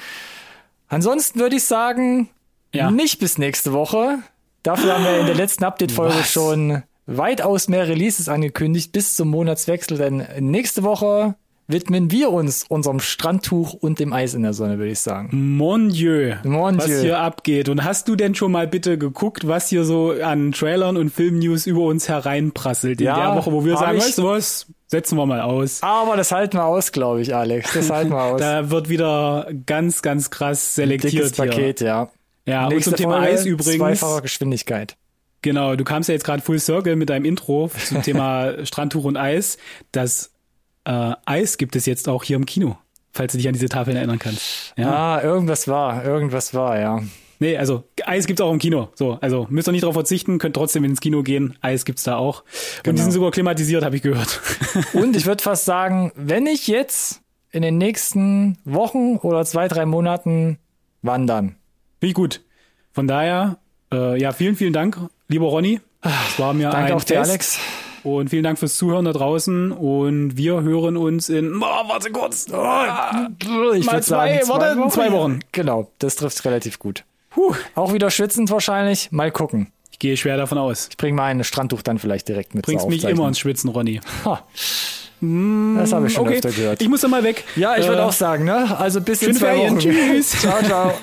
[0.88, 2.28] Ansonsten würde ich sagen,
[2.74, 2.90] Ja.
[2.90, 4.18] nicht bis nächste Woche.
[4.62, 9.96] Dafür haben wir in der letzten Update-Folge schon weitaus mehr Releases angekündigt bis zum Monatswechsel.
[9.96, 11.34] Denn nächste Woche
[11.68, 15.56] widmen wir uns unserem Strandtuch und dem Eis in der Sonne, würde ich sagen.
[15.56, 17.00] Mon Dieu, Mon was Dieu.
[17.00, 17.68] hier abgeht.
[17.68, 21.66] Und hast du denn schon mal bitte geguckt, was hier so an Trailern und Filmnews
[21.66, 25.26] über uns hereinprasselt in Ja, der Woche, wo wir sagen, weißt du was, setzen wir
[25.26, 25.82] mal aus.
[25.82, 27.72] Aber das halten wir aus, glaube ich, Alex.
[27.74, 28.40] Das halten wir aus.
[28.40, 31.46] Da wird wieder ganz, ganz krass selektiert Dickes hier.
[31.46, 32.08] Paket, ja.
[32.46, 33.76] Ja, und Nächste zum Thema Folge, Eis übrigens.
[33.76, 34.96] Zweifacher Geschwindigkeit.
[35.42, 39.16] Genau, du kamst ja jetzt gerade Full Circle mit deinem Intro zum Thema Strandtuch und
[39.16, 39.58] Eis.
[39.92, 40.30] Das
[40.86, 42.78] äh, Eis gibt es jetzt auch hier im Kino,
[43.12, 44.72] falls du dich an diese Tafeln erinnern kannst.
[44.78, 45.16] Ja.
[45.16, 47.02] Ah, irgendwas war, irgendwas war, ja.
[47.38, 48.88] Nee, also Eis gibt's auch im Kino.
[48.94, 51.58] So, also müsst ihr nicht darauf verzichten, könnt trotzdem ins Kino gehen.
[51.60, 52.40] Eis gibt's da auch.
[52.42, 52.96] Und Genau.
[52.96, 54.40] die sind sogar klimatisiert, habe ich gehört.
[54.94, 57.20] Und ich würde fast sagen, wenn ich jetzt
[57.50, 60.58] in den nächsten Wochen oder zwei, drei Monaten
[61.02, 61.56] wandern.
[62.00, 62.40] Ich gut.
[62.92, 63.58] Von daher,
[63.92, 65.80] äh, ja, vielen, vielen Dank, lieber Ronny.
[66.02, 67.20] Es war mir Danke ein auch dir.
[67.20, 67.58] Alex.
[68.06, 69.72] Und vielen Dank fürs Zuhören da draußen.
[69.72, 72.46] Und wir hören uns in, oh, warte kurz.
[72.46, 75.40] Ich Mal zwei- warte, in zwei Wochen.
[75.50, 77.02] Genau, das trifft relativ gut.
[77.30, 77.52] Puh.
[77.74, 79.10] Auch wieder schwitzend wahrscheinlich.
[79.10, 79.72] Mal gucken.
[79.90, 80.86] Ich gehe schwer davon aus.
[80.90, 82.64] Ich bringe mal ein Strandtuch dann vielleicht direkt mit.
[82.66, 84.00] Bringst mich immer ins Schwitzen, Ronny.
[84.24, 84.42] Ha.
[85.20, 86.80] Das habe ich schon Okay, öfter gehört.
[86.82, 87.42] ich muss dann mal weg.
[87.56, 88.78] ja, ich würde Äh, auch sagen, ne?
[88.78, 89.76] Also bis in zwei Ferien.
[89.76, 89.80] Wochen.
[89.80, 90.30] Tschüss.
[90.30, 90.92] ciao, ciao.